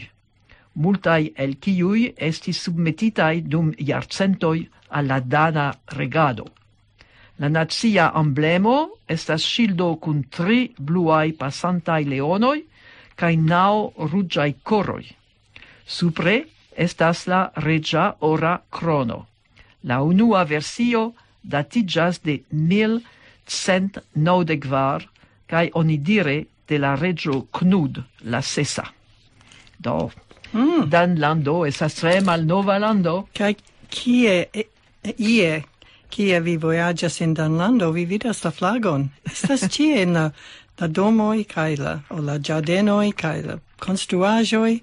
multai 0.75 1.33
el 1.35 1.57
ciui 1.59 2.13
estis 2.17 2.61
submetitai 2.63 3.41
dum 3.41 3.73
iarcentoi 3.77 4.69
alla 4.89 5.19
dana 5.19 5.73
regado. 5.97 6.47
La 7.39 7.49
nazia 7.49 8.11
emblemo 8.15 8.77
estas 9.05 9.43
shildo 9.45 9.97
cun 10.01 10.23
tri 10.29 10.73
bluai 10.79 11.33
passantai 11.33 12.05
leonoi 12.05 12.63
cae 13.15 13.35
nau 13.35 13.91
rugiai 14.11 14.55
coroi. 14.63 15.05
Supre 15.85 16.45
estas 16.75 17.27
la 17.27 17.51
regia 17.55 18.15
ora 18.21 18.55
crono. 18.69 19.27
La 19.83 20.01
unua 20.01 20.45
versio 20.45 21.13
datigas 21.43 22.21
de 22.23 22.43
1000 22.51 23.01
cent 23.47 23.97
cae 24.13 25.07
kaj 25.47 25.69
onidire 25.73 26.45
de 26.67 26.77
la 26.77 26.95
regio 26.95 27.47
Knud 27.51 28.03
la 28.23 28.41
sesa. 28.41 28.83
Do, 29.79 30.11
mm. 30.53 30.89
Danlando 30.89 31.65
esas 31.65 31.95
tre 31.95 32.19
malnova 32.21 32.77
lando. 32.79 33.27
Kaj 33.33 33.55
kie 33.89 34.45
e, 34.53 34.63
e, 35.03 35.13
ie 35.17 35.63
kie 36.09 36.39
vi 36.39 36.57
vojaĝas 36.57 37.21
en 37.21 37.33
Danlando, 37.33 37.91
vi 37.91 38.05
vidas 38.05 38.43
la 38.43 38.51
flagon. 38.51 39.09
Estas 39.25 39.67
ĉie 39.75 40.03
in 40.03 40.13
la, 40.13 40.29
la 40.79 40.87
domoi 40.87 41.45
kai 41.45 41.75
la, 41.79 41.99
o 42.09 42.21
la 42.21 42.37
giardenoi 42.39 43.13
kai 43.15 43.41
la 43.45 43.57
konstruaĵoj. 43.83 44.79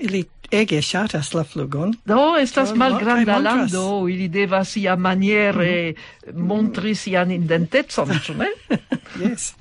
Ili 0.00 0.24
ege 0.50 0.82
shatas 0.82 1.32
la 1.34 1.44
flugon. 1.44 1.94
Do, 2.04 2.36
estas 2.40 2.74
malgranda 2.74 3.38
lando, 3.38 4.08
ili 4.08 4.28
devas 4.28 4.76
ia 4.76 4.96
maniere 4.96 5.94
mhm. 6.26 6.46
montri 6.46 6.94
sian 6.94 7.30
indentetson, 7.30 8.14
ĉu 8.24 8.38
ne? 8.38 8.52
Yes. 9.18 9.52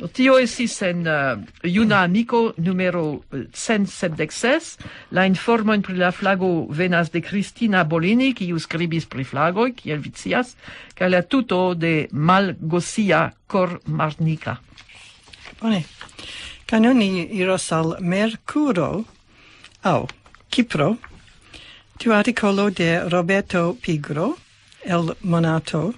No, 0.00 0.08
tio 0.08 0.38
estis 0.40 0.78
en 0.86 1.02
uh, 1.04 1.40
juna 1.62 1.98
amico 2.02 2.54
numero 2.56 3.20
eh, 3.32 3.42
176. 3.52 4.78
La 5.12 5.26
informojn 5.28 5.82
pri 5.84 5.98
la 6.00 6.08
flago 6.12 6.48
venas 6.72 7.10
de 7.12 7.20
Cristina 7.20 7.84
Bolini, 7.84 8.32
kiu 8.34 8.58
skribis 8.58 9.04
pri 9.12 9.26
flagoj, 9.28 9.74
kiel 9.76 10.00
vi 10.00 10.14
scias, 10.16 10.54
kaj 10.96 11.10
la 11.10 11.20
tuto 11.22 11.74
de 11.74 12.08
Malgosia 12.12 13.26
Kormarnika. 13.46 14.56
Bone. 15.60 15.84
Kaj 16.64 16.80
nun 16.80 17.02
ni 17.02 17.26
iros 17.36 17.68
al 17.72 17.98
Mercuro, 18.00 19.04
au 19.84 20.08
Cipro, 20.50 20.98
tu 21.98 22.12
articolo 22.12 22.70
de 22.70 23.08
Roberto 23.10 23.74
Pigro, 23.74 24.38
El 24.84 25.16
Monato, 25.22 25.94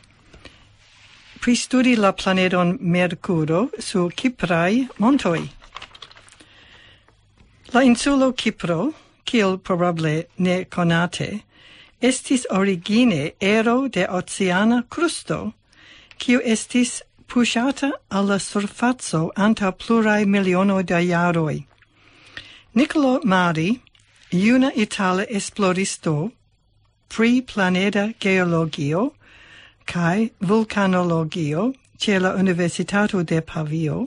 pristudi 1.40 1.96
la 1.96 2.12
planeton 2.12 2.78
Mercuro 2.80 3.70
su 3.78 4.10
Ciprai 4.10 4.88
montoi. 4.98 5.50
La 7.72 7.82
insulo 7.82 8.32
Cipro, 8.32 8.94
kiel 9.24 9.58
probable 9.58 10.26
ne 10.38 10.64
conate, 10.64 11.42
estis 12.00 12.46
origine 12.50 13.32
ero 13.40 13.88
de 13.88 14.06
oceana 14.08 14.84
crusto, 14.88 15.54
kiu 16.18 16.40
estis 16.44 17.02
pushata 17.26 17.92
alla 18.10 18.38
surfazzo 18.38 19.32
anta 19.36 19.72
plurai 19.72 20.24
miliono 20.26 20.82
da 20.82 21.00
jaroi. 21.00 21.66
Niccolo 22.74 23.20
Mari, 23.22 23.82
iuna 24.32 24.72
itala 24.74 25.26
esploristo, 25.28 26.32
pri 27.10 27.42
planeta 27.42 28.14
geologio 28.18 29.12
kai 29.84 30.30
vulcanologio 30.40 31.74
ce 31.98 32.18
la 32.18 32.32
Universitato 32.32 33.22
de 33.22 33.42
Pavio, 33.42 34.06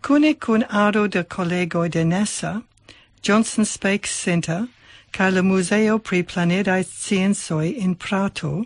cune 0.00 0.34
cun 0.34 0.62
aro 0.70 1.10
de 1.10 1.24
collegoi 1.24 1.90
de 1.90 2.04
NASA, 2.04 2.62
Johnson 3.20 3.64
Space 3.64 4.12
Center, 4.12 4.68
kai 5.10 5.30
la 5.30 5.42
Museo 5.42 5.98
pri 5.98 6.22
planetae 6.22 6.84
Scienzoi 6.84 7.76
in 7.78 7.96
Prato, 7.96 8.64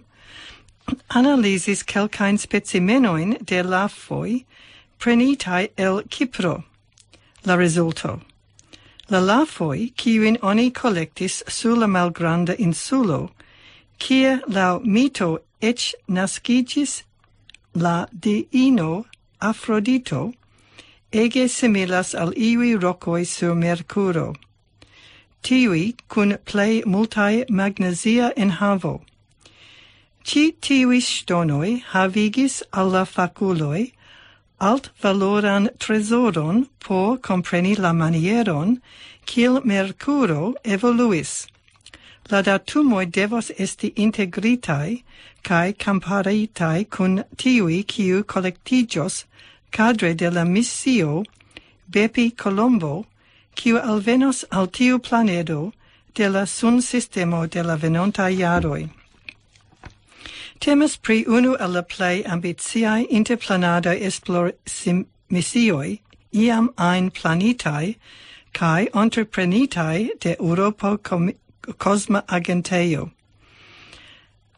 analisis 1.09 1.83
calcain 1.83 2.37
specimenoin 2.37 3.43
de 3.43 3.63
lafoi 3.63 4.45
prenitai 4.99 5.71
el 5.79 6.03
Cipro. 6.03 6.65
La 7.47 7.57
resulto. 7.57 8.21
La 9.09 9.21
lafoi, 9.21 9.93
kiuin 9.97 10.37
oni 10.43 10.71
collectis 10.73 11.43
sur 11.49 11.77
la 11.77 11.87
malgranda 11.87 12.57
insulo, 12.59 13.31
kia 13.99 14.41
lau 14.49 14.81
mito 14.81 15.39
ec 15.63 15.95
nascigis 16.09 17.03
la 17.75 18.07
diino 18.13 19.07
Afrodito, 19.41 20.35
ege 21.13 21.49
similas 21.49 22.15
al 22.15 22.33
iwi 22.33 22.75
rocoi 22.75 23.25
sur 23.25 23.55
Mercuro. 23.55 24.35
tiwi 25.47 25.95
cun 26.09 26.39
plei 26.45 26.83
multae 26.85 27.45
magnesia 27.49 28.33
in 28.37 28.51
havo. 28.59 29.03
Ci 30.25 30.53
tiui 30.61 31.01
stonoi 31.01 31.83
havigis 31.93 32.63
alla 32.73 33.05
faculoi 33.05 33.93
alt 34.61 34.91
valoran 35.03 35.69
tresoron 35.79 36.69
por 36.81 37.19
compreni 37.19 37.77
la 37.77 37.93
manieron 37.93 38.81
quil 39.27 39.61
Mercuro 39.65 40.55
evoluis. 40.65 41.47
La 42.31 42.43
datumoi 42.43 43.07
devos 43.07 43.51
esti 43.59 43.93
integritai 43.97 45.03
cae 45.43 45.73
camparitai 45.73 46.89
cun 46.91 47.25
tiui 47.37 47.85
kiu 47.85 48.25
collectigios 48.25 49.25
cadre 49.71 50.15
de 50.15 50.31
la 50.31 50.45
missio 50.45 51.25
Bepi 51.89 52.31
Colombo, 52.31 53.07
kiu 53.55 53.79
alvenos 53.79 54.45
al 54.51 54.67
tiu 54.69 54.99
planedo 54.99 55.73
de 56.15 56.29
la 56.29 56.47
sun 56.47 56.81
sistemo 56.81 57.47
de 57.47 57.63
la 57.63 57.77
venonta 57.77 58.29
iaroi. 58.31 58.91
Temas 60.61 60.97
pri 60.97 61.25
unu 61.29 61.57
el 61.61 61.71
la 61.71 61.83
plej 61.83 62.23
ambiciaj 62.27 63.07
interplanadaj 63.11 63.97
esplormisioj 64.09 65.99
iam 66.33 66.69
ajn 66.77 67.11
planitaj 67.11 67.95
kaj 68.53 68.87
entreprenitaj 68.95 70.09
de 70.25 70.37
Europa 70.41 70.97
Kosma 71.79 72.23
Agentejo. 72.29 73.11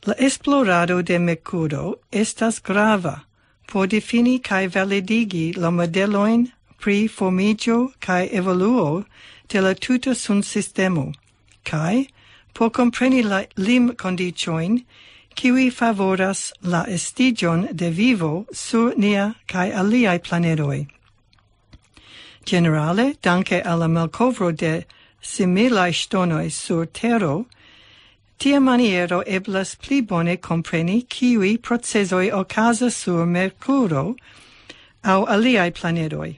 La 0.07 0.14
esplorado 0.18 1.03
de 1.03 1.18
Mercuro 1.18 1.94
estas 2.12 2.61
grava 2.61 3.20
por 3.66 3.86
defini 3.86 4.38
kaj 4.38 4.68
validigi 4.74 5.53
la 5.57 5.70
modelojn 5.70 6.46
pri 6.80 7.09
formigio 7.09 7.78
kaj 8.01 8.28
evoluo 8.32 9.05
de 9.53 9.61
la 9.61 9.74
tuta 9.74 10.14
sun 10.14 10.42
sistemo, 10.42 11.12
kaj 11.64 12.07
por 12.55 12.70
compreni 12.70 13.22
la 13.22 13.42
lim 13.57 13.94
condicioin 13.96 14.84
kiwi 15.39 15.70
favoras 15.70 16.53
la 16.62 16.84
estigion 16.89 17.68
de 17.72 17.91
vivo 17.91 18.45
sur 18.53 18.93
nia 18.97 19.36
cae 19.47 19.70
aliai 19.70 20.18
planetoi. 20.18 20.89
Generale, 22.45 23.14
danke 23.22 23.62
alla 23.64 23.86
malcovro 23.86 24.51
de 24.51 24.84
similae 25.22 25.93
stonoi 25.93 26.51
sur 26.51 26.86
tero, 26.86 27.47
tia 28.41 28.59
maniero 28.59 29.22
eblas 29.28 29.76
pli 29.76 30.01
bone 30.03 30.36
compreni 30.39 31.07
kiwi 31.09 31.57
procesoi 31.59 32.32
ocasa 32.32 32.91
sur 32.91 33.24
Mercuro 33.24 34.16
au 35.05 35.24
aliai 35.26 35.70
planetoi. 35.70 36.36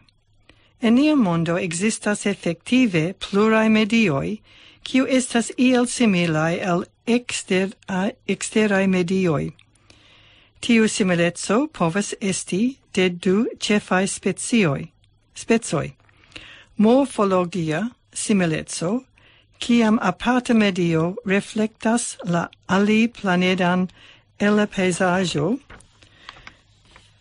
En 0.83 0.95
nia 0.95 1.17
mondo 1.17 1.57
existas 1.57 2.27
effective 2.27 3.15
plurae 3.19 3.71
medioi, 3.71 4.43
kiu 4.85 5.07
estas 5.07 5.51
iel 5.57 5.87
similae 5.87 6.61
el 6.61 6.85
exter 7.15 7.73
a 7.89 8.11
exterae 8.29 8.87
medioi. 8.87 9.53
Tiu 10.61 10.89
similezzo 10.89 11.67
povas 11.73 12.15
esti 12.21 12.79
de 12.95 13.09
du 13.09 13.47
cefae 13.59 14.07
spezioi, 14.07 14.93
spezoi. 15.35 15.95
Morfologia 16.77 17.91
similezzo, 18.13 19.05
ciam 19.61 19.99
aparta 20.03 20.55
medio 20.55 21.17
reflectas 21.27 22.17
la 22.25 22.49
ali 22.69 23.09
planedan 23.09 23.89
el 24.39 24.67
peisaggio, 24.67 25.59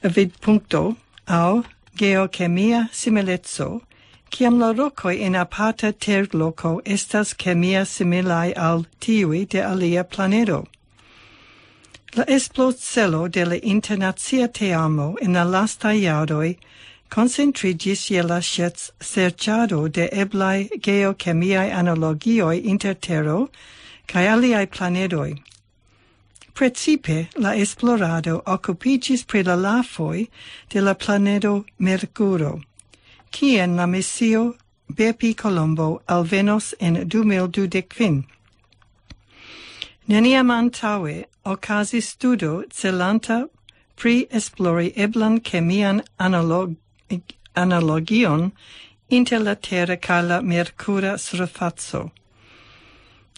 vid 0.04 0.32
puncto, 0.40 0.96
au 1.28 1.64
geochemia 1.96 2.90
similezzo, 2.92 3.82
Ciam 4.32 4.60
la 4.60 4.72
rocoi 4.72 5.22
in 5.22 5.34
apata 5.34 5.92
ter 5.92 6.28
loco 6.34 6.82
estas 6.86 7.34
chemia 7.34 7.84
similai 7.86 8.54
al 8.56 8.86
tiui 9.02 9.46
de 9.48 9.62
alia 9.62 10.04
planedo. 10.04 10.68
La 12.16 12.24
esplozelo 12.26 13.28
de 13.28 13.46
la 13.46 13.56
internazia 13.56 14.48
teamo 14.48 15.16
in 15.22 15.34
la 15.34 15.44
lasta 15.44 15.90
iadoi 15.90 16.58
concentrigis 17.10 18.08
je 18.10 18.22
la 18.24 18.40
scherz 18.40 18.92
serciado 19.00 19.92
de 19.92 20.08
eblai 20.12 20.70
geochemiae 20.80 21.72
analogioi 21.72 22.64
inter 22.64 22.94
terro 22.94 23.50
cae 24.08 24.28
aliae 24.28 24.68
planedoi. 24.68 25.42
Precipe 26.54 27.30
la 27.36 27.56
esplorado 27.56 28.44
occupigis 28.46 29.24
pre 29.26 29.44
la 29.44 29.56
lafoi 29.56 30.30
de 30.70 30.82
la 30.82 30.94
planedo 30.94 31.66
Mercuro, 31.80 32.62
quien 33.32 33.76
la 33.76 33.86
missio 33.86 34.56
Bepi 34.90 35.34
Colombo 35.34 36.02
alvenos 36.08 36.74
en 36.80 37.08
2025. 37.08 38.26
Neniam 40.08 40.50
antaue 40.50 41.26
ocasis 41.46 42.10
studo 42.10 42.64
celanta 42.70 43.48
pri 43.96 44.28
esplori 44.32 44.94
eblan 44.96 45.40
chemian 45.40 46.02
analog 46.20 46.76
analogion 47.56 48.52
inter 49.10 49.40
la 49.40 49.56
terra 49.56 49.98
ca 49.98 50.22
la 50.22 50.42
mercura 50.42 51.18
surfazzo. 51.18 52.12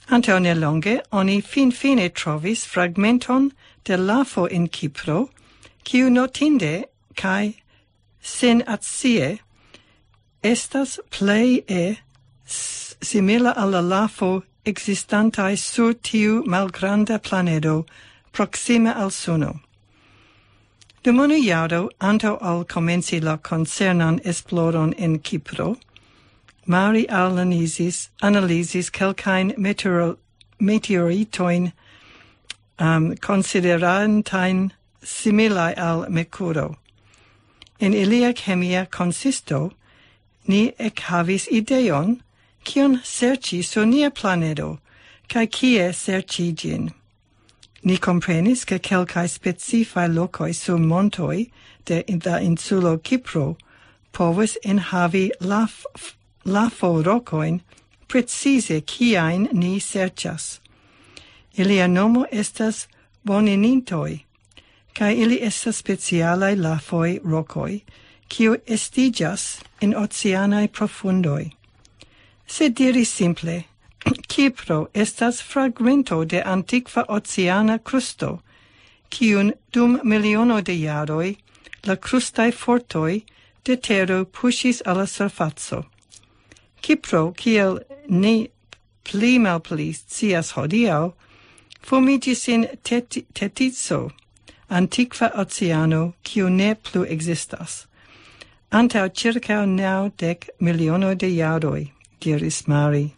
Anteo 0.09 0.39
nelonge 0.39 1.01
oni 1.11 1.41
fin 1.41 1.71
fine 1.71 2.09
trovis 2.09 2.65
fragmenton 2.65 3.51
de 3.83 3.97
lafo 3.97 4.45
in 4.49 4.67
Cipro, 4.67 5.29
quiu 5.83 6.09
notinde 6.09 6.85
cae 7.15 7.55
sin 8.21 8.61
atsie 8.61 9.39
estas 10.43 10.99
pleje 11.11 11.97
simila 12.45 13.53
alla 13.55 13.81
lafo 13.81 14.43
existantae 14.65 15.55
sur 15.57 15.93
tiu 15.93 16.43
malgranda 16.45 17.19
planedo 17.19 17.85
proxima 18.31 18.93
al 18.95 19.11
suno. 19.11 19.59
Dum 21.03 21.19
unu 21.19 21.35
iaro, 21.35 21.89
anto 21.99 22.37
al 22.41 22.63
comenci 22.65 23.19
la 23.19 23.37
concernan 23.37 24.19
esploron 24.23 24.93
en 24.97 25.19
Cipro, 25.19 25.77
Mari 26.65 27.07
Alanisis 27.07 28.09
analisis 28.21 28.91
calcain 28.91 29.53
meteoro, 29.57 30.17
meteoritoin 30.59 31.73
um, 32.79 33.15
considerantain 33.15 34.71
similae 35.03 35.73
al 35.75 36.07
Mercuro. 36.09 36.77
In 37.79 37.93
ilia 37.93 38.31
chemia 38.33 38.87
consisto, 38.89 39.73
ni 40.47 40.73
ec 40.79 40.95
havis 41.09 41.47
ideon, 41.51 42.21
cion 42.63 42.99
serci 43.03 43.63
sur 43.63 43.85
nia 43.85 44.09
planedo, 44.09 44.79
cae 45.27 45.47
cie 45.47 45.91
serci 45.93 46.53
gin. 46.53 46.91
Ni 47.83 47.97
comprenis 47.97 48.65
che 48.65 48.79
quelcae 48.79 49.27
specifae 49.27 50.07
locoi 50.07 50.53
sur 50.53 50.77
montoi 50.77 51.49
de 51.85 52.03
la 52.25 52.39
insulo 52.39 52.97
Cipro 52.97 53.57
povus 54.13 54.57
enhavi 54.63 55.31
laf, 55.39 55.85
lafo 56.45 57.01
rocoin 57.03 57.61
precise 58.07 58.81
ciain 58.85 59.47
ni 59.53 59.79
sercias. 59.79 60.59
Ilia 61.57 61.87
nomo 61.87 62.25
estas 62.31 62.87
boninintoi, 63.25 64.25
cae 64.93 65.13
ili 65.15 65.39
estas 65.41 65.77
specialae 65.77 66.55
lafoi 66.55 67.19
rocoi, 67.23 67.81
kiu 68.31 68.55
estigas 68.65 69.59
in 69.81 69.93
oceanae 69.93 70.67
profundoi. 70.67 71.51
Se 72.47 72.69
diri 72.69 73.03
simple, 73.03 73.65
Cipro 74.31 74.87
estas 74.93 75.41
fragmento 75.41 76.23
de 76.25 76.39
antiqua 76.41 77.03
oceana 77.09 77.77
crusto, 77.79 78.39
kiun 79.09 79.51
dum 79.73 79.99
miliono 80.03 80.61
de 80.63 80.75
jaroi 80.83 81.35
la 81.85 81.95
crustae 81.97 82.51
fortoi 82.51 83.25
de 83.65 83.75
terro 83.75 84.23
pushis 84.25 84.81
alla 84.85 85.05
surfazzo. 85.05 85.83
Cipro, 86.81 87.35
kiel 87.35 87.79
ne 88.07 88.47
pli 89.03 89.37
mal 89.39 89.59
pli 89.59 89.91
cias 89.93 90.53
hodiau, 90.53 91.13
formigis 91.81 92.47
in 92.47 92.67
tet 92.83 93.09
tetizzo, 93.33 94.11
antiqua 94.69 95.31
oceano, 95.35 96.13
kiu 96.23 96.49
ne 96.49 96.75
plu 96.75 97.03
existas 97.05 97.87
antau 98.71 99.09
circa 99.13 99.65
nau 99.65 100.11
dec 100.17 100.49
miliono 100.59 101.15
de 101.15 101.27
iaroi, 101.27 101.91
diris 102.19 102.67
Mari. 102.67 103.13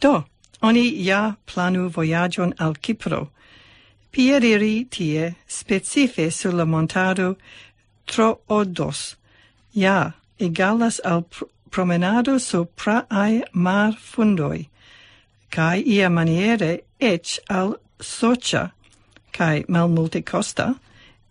Do, 0.00 0.24
oni 0.62 1.02
ja 1.04 1.34
planu 1.46 1.88
voyagion 1.88 2.52
al 2.58 2.74
Cipro, 2.74 3.30
pieriri 4.12 4.90
tie 4.90 5.34
specife 5.46 6.30
sur 6.30 6.52
la 6.52 6.64
montaro 6.64 7.36
Troodos, 8.06 9.16
ja 9.72 10.12
egalas 10.38 11.00
al 11.04 11.22
pr 11.22 11.46
promenado 11.72 12.38
su 12.38 12.66
praai 12.76 13.42
mar 13.54 13.92
fundoi, 13.96 14.68
cae 15.50 15.80
ia 15.80 16.10
maniere 16.10 16.82
ec 17.00 17.38
al 17.48 17.78
Socia, 17.98 18.72
cae 19.32 19.64
malmulte 19.68 20.22
costa, 20.22 20.74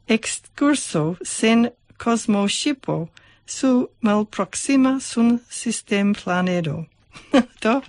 excurso 0.07 1.15
sen 1.23 1.69
cosmo 2.04 2.47
shipo 2.47 3.08
su 3.45 3.89
malproxima 4.02 4.99
sun 4.99 5.39
sistem 5.49 6.16
planedo. 6.16 6.86
Do, 7.62 7.82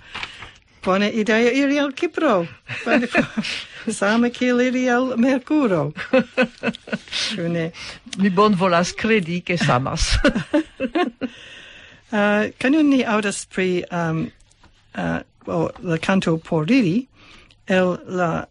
bona 0.83 1.09
idea 1.09 1.51
iri 1.51 1.79
al 1.79 1.91
Cipro. 1.93 2.47
Same 3.91 4.29
kiel 4.29 4.61
iri 4.61 4.89
al 4.89 5.17
Mercuro. 5.17 5.93
Cune. 7.35 7.71
Mi 8.17 8.29
bon 8.29 8.55
volas 8.55 8.91
credi 8.91 9.41
che 9.41 9.57
samas. 9.57 10.17
uh, 12.11 12.51
Canu 12.59 12.83
ni 12.83 13.03
audas 13.03 13.45
pri 13.45 13.83
um, 13.91 14.31
uh, 14.95 15.19
well, 15.45 15.71
la 15.81 15.97
canto 15.97 16.37
poriri 16.37 17.07
el 17.67 17.97
la 18.05 18.45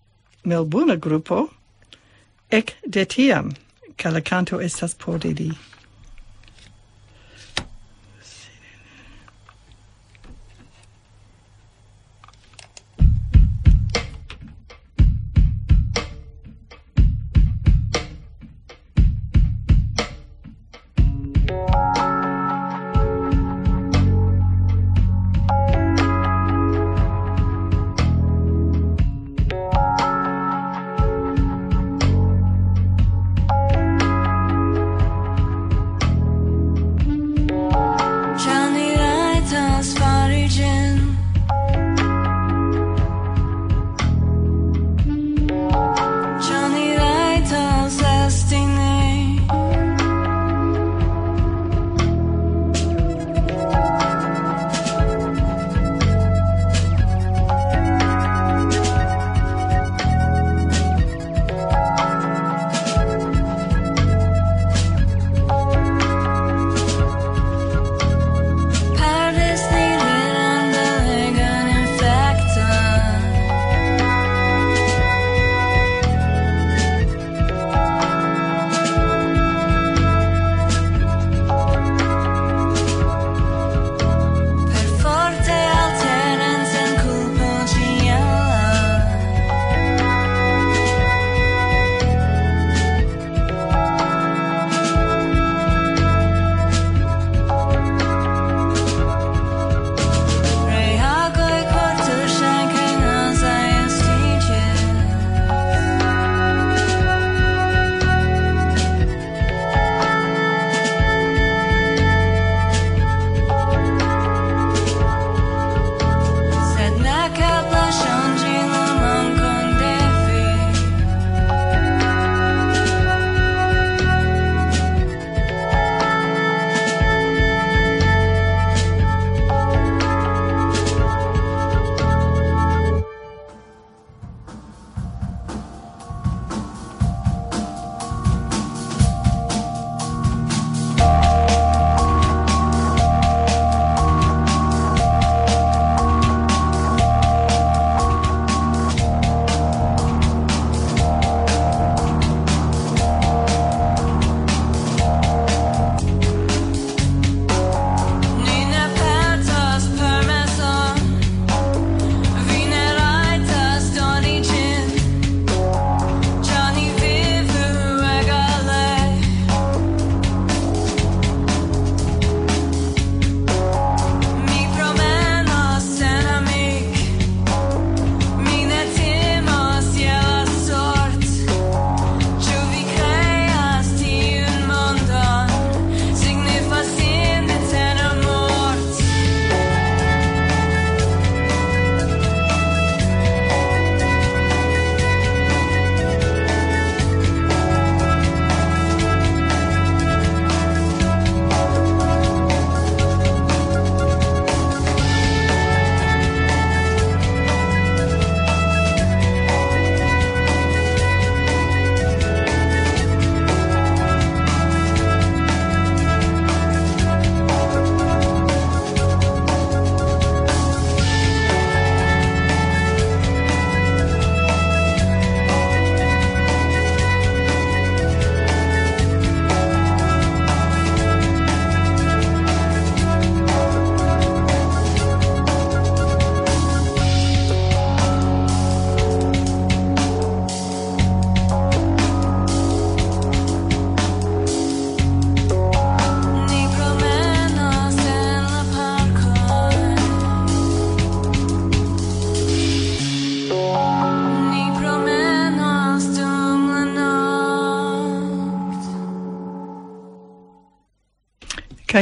Melbuna 0.44 0.96
grupo 0.96 1.50
ec 2.50 2.74
de 2.84 3.04
tiam 3.06 3.54
ca 3.96 4.10
la 4.10 4.20
canto 4.20 4.60
estas 4.60 4.94
por 4.94 5.18
de. 5.18 5.71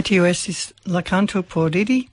Kai 0.00 0.04
tio 0.08 0.24
estis 0.24 0.72
la 0.86 1.02
canto 1.02 1.42
por 1.42 1.70
ridi, 1.70 2.08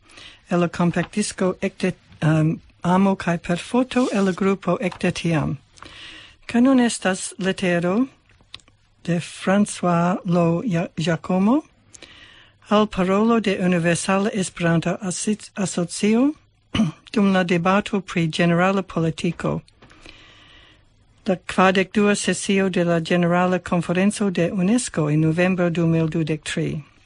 e 0.51 0.57
la 0.57 0.67
compactisco 0.67 1.55
ecte 1.61 1.93
um, 2.21 2.59
amo 2.83 3.15
kai 3.15 3.37
per 3.37 3.57
foto 3.57 4.09
e 4.11 4.19
la 4.19 4.33
grupo 4.33 4.77
ecte 4.81 5.11
tiam. 5.11 5.57
Canon 6.47 6.81
estas 6.81 7.33
letero 7.39 8.09
de 9.03 9.21
François 9.21 10.19
Lo 10.25 10.61
Giacomo 10.97 11.63
al 12.69 12.87
parolo 12.87 13.39
de 13.39 13.57
Universala 13.57 14.31
Esperanto 14.33 14.97
Asocio 15.55 16.35
dum 17.13 17.31
la 17.31 17.43
debato 17.43 18.01
pri 18.01 18.27
generale 18.27 18.83
politico. 18.83 19.61
La 21.25 21.37
quadec 21.37 21.93
dua 21.93 22.15
sessio 22.15 22.69
de 22.69 22.83
la 22.83 22.99
generale 22.99 23.59
Conferenzo 23.59 24.29
de 24.29 24.51
UNESCO 24.51 25.07
in 25.07 25.21
novembro 25.21 25.69
2023. 25.69 26.96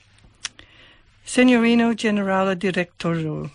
Signorino 1.31 1.93
Generala 1.93 2.55
Directoro, 2.55 3.49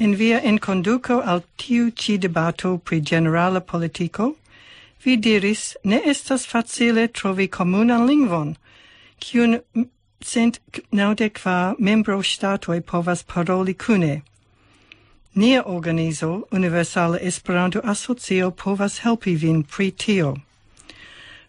in 0.00 0.16
via 0.16 0.40
inconduco 0.40 1.20
al 1.20 1.44
tiu 1.56 1.92
ci 1.92 2.18
debato 2.18 2.78
pri 2.78 3.00
generala 3.00 3.60
politico, 3.60 4.34
vi 5.04 5.16
diris 5.16 5.76
ne 5.84 6.02
estas 6.04 6.44
facile 6.44 7.06
trovi 7.06 7.46
comunan 7.46 8.04
lingvon, 8.08 8.56
kiun 9.20 9.62
cent 10.20 10.58
naudecva 10.90 11.76
membro 11.78 12.20
statoi 12.20 12.80
povas 12.80 13.22
paroli 13.22 13.74
cune. 13.74 14.22
Nia 15.36 15.62
organizo, 15.62 16.48
Universala 16.50 17.20
Esperanto 17.20 17.80
Asocio, 17.82 18.50
povas 18.50 18.98
helpi 19.04 19.36
vin 19.36 19.62
pri 19.62 19.92
tio. 19.92 20.34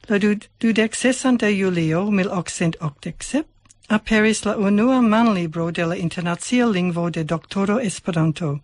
La 0.07 0.19
dudec 0.19 0.93
sesanta 0.93 1.47
julio 1.47 2.05
1887, 2.11 3.45
aperis 3.91 4.45
la 4.45 4.55
unua 4.57 5.01
manlibro 5.01 5.71
de 5.71 5.85
la 5.85 5.95
internazia 5.95 6.65
lingvo 6.65 7.09
de 7.09 7.23
doktoro 7.23 7.79
Esperanto. 7.79 8.59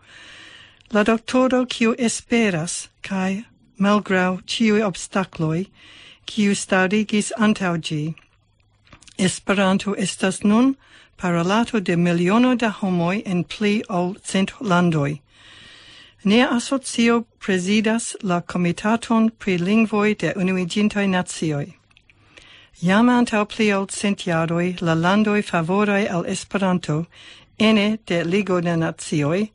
La 0.91 1.03
doktoro 1.03 1.65
kiu 1.65 1.95
esperas 1.99 2.87
kaj 3.01 3.43
malgraŭ 3.77 4.39
ciui 4.47 4.81
obstacloi, 4.81 5.65
kiu 6.25 6.55
starigis 6.55 7.31
antaŭ. 7.37 7.75
Esperanto 9.17 9.95
estas 9.97 10.43
nun 10.43 10.75
parolato 11.17 11.79
de 11.79 11.95
miliono 11.95 12.55
da 12.55 12.69
homoj 12.69 13.21
en 13.25 13.43
pli 13.43 13.83
ol 13.89 14.15
cent 14.23 14.51
landoi. 14.61 15.21
Nea 16.23 16.47
asocio 16.51 17.23
presidas 17.39 18.15
la 18.23 18.41
Komitaton 18.41 19.29
pri 19.29 19.57
Lingvoj 19.57 20.15
de 20.15 20.33
unuiginta 20.35 21.05
nazioi. 21.07 21.76
Jam 22.79 23.09
antaŭ 23.09 23.39
pli 23.49 23.71
ol 23.73 23.87
cent 23.89 24.27
jaroj 24.27 24.75
la 24.81 24.93
landoj 24.93 25.41
favoraj 25.41 26.03
al 26.15 26.25
Esperanto 26.33 27.05
ene 27.57 27.97
de 28.05 28.23
Ligo 28.23 28.61
de 28.61 28.75
Nacioj 28.77 29.47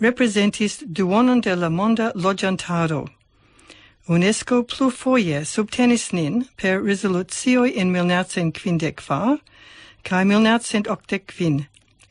reprezentis 0.00 0.82
duonon 0.86 1.40
de 1.40 1.54
la 1.54 1.68
monda 1.68 2.10
loĝantaro. 2.14 3.06
UNESCO 4.08 4.62
plufoje 4.62 5.44
subtenis 5.44 6.12
nin 6.12 6.44
per 6.56 6.82
rezolucioj 6.82 7.72
en 7.76 7.92
1954 7.94 9.38
kaj 10.02 10.24
1985 10.24 11.64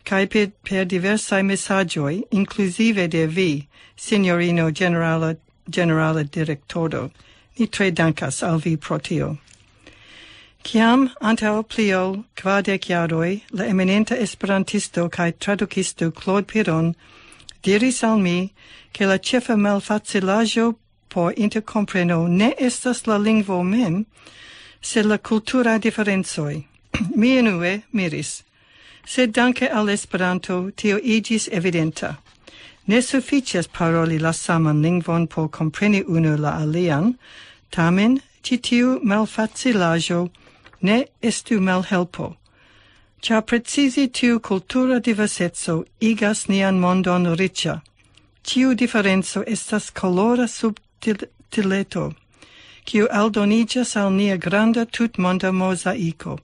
kaj 0.03 0.25
per, 0.27 0.49
per 0.63 0.85
diversaj 0.85 1.43
mesaĝoj, 1.43 2.21
inkluzive 2.31 3.07
de 3.07 3.27
vi, 3.27 3.67
sinjorino 3.97 4.71
generala, 4.71 5.35
generala 5.67 6.23
direktoro. 6.23 7.09
Ni 7.57 7.67
tre 7.67 7.91
dankas 7.91 8.43
al 8.43 8.61
vi 8.65 8.77
pro 8.77 8.99
tio. 8.99 9.35
Ciam 10.65 11.11
antau 11.21 11.61
plio 11.61 12.25
quadec 12.35 12.89
iaroi 12.89 13.43
la 13.51 13.65
eminenta 13.65 14.15
esperantisto 14.17 15.07
cae 15.09 15.31
traducisto 15.31 16.11
Claude 16.11 16.47
Piron 16.47 16.95
diris 17.61 18.03
al 18.03 18.17
mi 18.17 18.51
che 18.91 19.05
la 19.05 19.19
cefa 19.19 19.55
malfacilaggio 19.55 20.75
por 21.07 21.33
intercompreno 21.37 22.25
ne 22.27 22.55
estas 22.57 23.05
la 23.05 23.17
lingvo 23.17 23.61
mem, 23.63 24.07
sed 24.81 25.05
la 25.05 25.19
cultura 25.19 25.77
differenzoi. 25.77 26.65
mi 27.15 27.37
enue 27.37 27.83
miris, 27.93 28.43
sed 29.05 29.33
danke 29.33 29.69
al 29.69 29.87
Esperanto 29.89 30.71
tio 30.75 30.97
igis 30.97 31.47
evidenta. 31.51 32.17
Ne 32.87 33.01
sufficias 33.01 33.67
paroli 33.67 34.17
la 34.17 34.31
saman 34.33 34.81
lingvon 34.81 35.27
por 35.27 35.47
compreni 35.47 36.03
unu 36.03 36.35
la 36.37 36.57
alian, 36.57 37.19
tamen 37.69 38.19
citiu 38.41 38.99
malfacilaggio 39.03 40.31
ne 40.87 40.97
estu 41.21 41.59
malhelpo. 41.67 42.27
Cia 43.21 43.41
precisi 43.41 44.07
tiu 44.07 44.39
cultura 44.39 44.99
diversetso 44.99 45.83
igas 45.99 46.47
nian 46.47 46.79
mondon 46.79 47.25
riccia. 47.39 47.81
Tiu 48.43 48.75
differenzo 48.75 49.43
estas 49.47 49.89
colora 49.89 50.47
subtileto, 50.47 52.13
kiu 52.85 53.07
aldonigas 53.11 53.95
al 53.95 54.11
nia 54.13 54.37
granda 54.37 54.85
tutmonda 54.85 55.51
mosaico. 55.51 56.37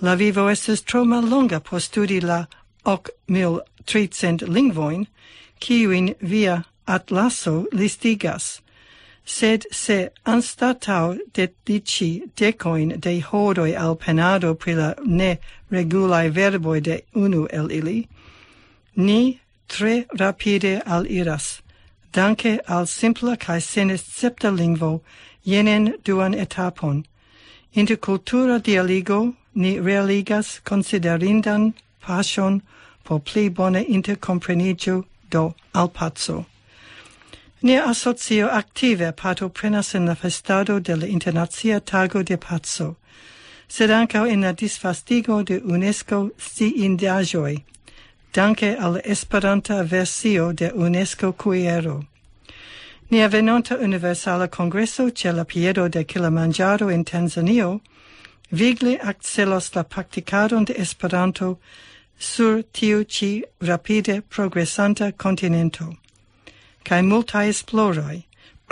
La 0.00 0.14
vivo 0.14 0.48
estes 0.48 0.82
tro 0.82 1.04
mallonga 1.04 1.60
por 1.60 1.80
studi 1.80 2.20
la 2.20 2.46
hoc 2.84 3.10
mil 3.26 3.60
tricent 3.84 4.42
lingvoin, 4.42 5.06
kiuin 5.58 6.14
via 6.20 6.62
atlaso 6.86 7.66
listigas, 7.72 8.60
sed 9.36 9.64
se 9.70 10.08
anstatau 10.26 11.18
dedici 11.34 12.22
decoin 12.36 12.88
de 13.00 13.20
hodoi 13.20 13.72
al 13.76 13.94
penado 13.96 14.54
pri 14.54 14.74
la 14.74 14.94
ne 15.04 15.38
regulai 15.70 16.26
verboi 16.38 16.80
de 16.80 16.96
unu 17.14 17.46
el 17.58 17.70
ili, 17.70 18.08
ni 18.96 19.40
tre 19.68 20.04
rapide 20.20 20.82
al 20.86 21.06
iras, 21.06 21.62
danke 22.12 22.58
al 22.68 22.86
simpla 22.86 23.36
cae 23.36 23.60
senescepta 23.60 24.50
lingvo 24.50 25.00
jenen 25.44 25.94
duan 26.04 26.34
etapon. 26.34 27.04
Intercultura 27.74 28.58
dialigo 28.58 29.34
ni 29.54 29.78
realigas 29.78 30.60
considerindan 30.64 31.72
pasion 32.00 32.62
po 33.04 33.18
pli 33.18 33.48
bone 33.48 33.84
intercomprenigio 33.84 35.04
do 35.30 35.54
al 35.72 35.88
pazzo. 35.88 36.49
Nia 37.62 37.82
asocio 37.84 38.48
aktive 38.48 39.12
partoprenas 39.12 39.94
in 39.94 40.06
la 40.06 40.14
festado 40.14 40.80
de 40.80 40.96
la 40.96 41.06
Internazia 41.06 41.78
Tago 41.80 42.22
de 42.22 42.38
Pazzo, 42.38 42.96
sed 43.68 43.90
ancao 43.90 44.24
in 44.24 44.40
la 44.40 44.52
disfastigo 44.52 45.44
de 45.44 45.60
UNESCO 45.60 46.30
sciindaĵoj, 46.38 47.62
danke 48.32 48.76
al 48.80 49.02
Esperanta 49.04 49.82
versio 49.82 50.52
de 50.52 50.70
UNESCO 50.72 51.32
Cuiero. 51.32 52.06
Nia 53.10 53.28
venonta 53.28 53.76
Universala 53.76 54.48
Congresso 54.48 55.10
ce 55.14 55.30
la 55.30 55.44
piedo 55.44 55.86
de 55.88 56.04
Kilimanjaro 56.04 56.88
in 56.88 57.04
Tanzanio 57.04 57.82
vigli 58.50 58.96
accelos 58.96 59.74
la 59.74 59.82
practicadon 59.82 60.64
de 60.64 60.80
Esperanto 60.80 61.58
sur 62.18 62.62
tiu 62.72 63.04
ci 63.04 63.44
rapide 63.60 64.22
progressanta 64.22 65.12
continento 65.12 65.98
cae 66.90 67.02
multae 67.02 67.48
esploroi, 67.48 68.24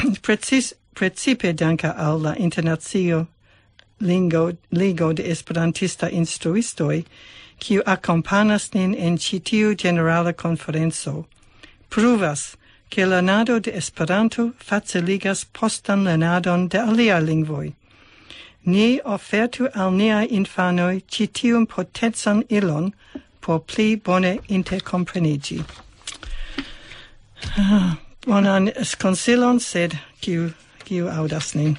precis, 0.23 0.75
precipe 0.93 1.53
danca 1.53 1.95
al 1.97 2.19
la 2.19 2.35
internazio 2.35 3.29
lingo, 4.01 4.57
ligo 4.73 5.13
de 5.13 5.23
esperantista 5.31 6.11
instruistoi, 6.11 7.05
kiu 7.61 7.83
accompanas 7.87 8.75
nin 8.75 8.95
en 8.95 9.19
citiu 9.19 9.77
generala 9.77 10.33
conferenzo, 10.33 11.27
pruvas 11.91 12.57
che 12.91 13.07
lernado 13.07 13.61
de 13.61 13.71
Esperanto 13.77 14.53
faciligas 14.59 15.45
postan 15.45 16.03
lernadon 16.03 16.69
de 16.69 16.79
alia 16.79 17.21
lingvoi. 17.21 17.73
Ni 18.65 19.01
offertu 19.05 19.71
al 19.77 19.93
niai 19.93 20.27
infanoi 20.27 21.05
citium 21.07 21.69
potenzan 21.69 22.43
ilon 22.51 22.93
por 23.41 23.61
pli 23.61 23.95
bone 23.95 24.41
intercomprenigi. 24.49 25.65
Ah 27.57 28.08
bonan 28.29 28.71
consilon, 29.01 29.61
sed 29.61 29.97
kiu, 30.21 30.51
kiu 30.85 31.09
audas 31.09 31.55
nin. 31.55 31.77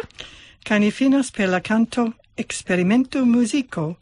Cani 0.63 0.89
finas 0.89 1.29
per 1.29 1.47
la 1.47 1.59
canto 1.59 2.13
Experimento 2.35 3.23
Musico 3.23 3.97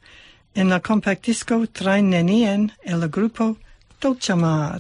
en 0.56 0.70
la 0.70 0.80
compact 0.80 1.26
disco 1.26 1.66
Train 1.66 2.10
Nenien 2.10 2.72
el 2.86 3.00
la 3.02 3.08
gruppo 3.08 3.58
Dolce 4.00 4.36
Mar. 4.36 4.80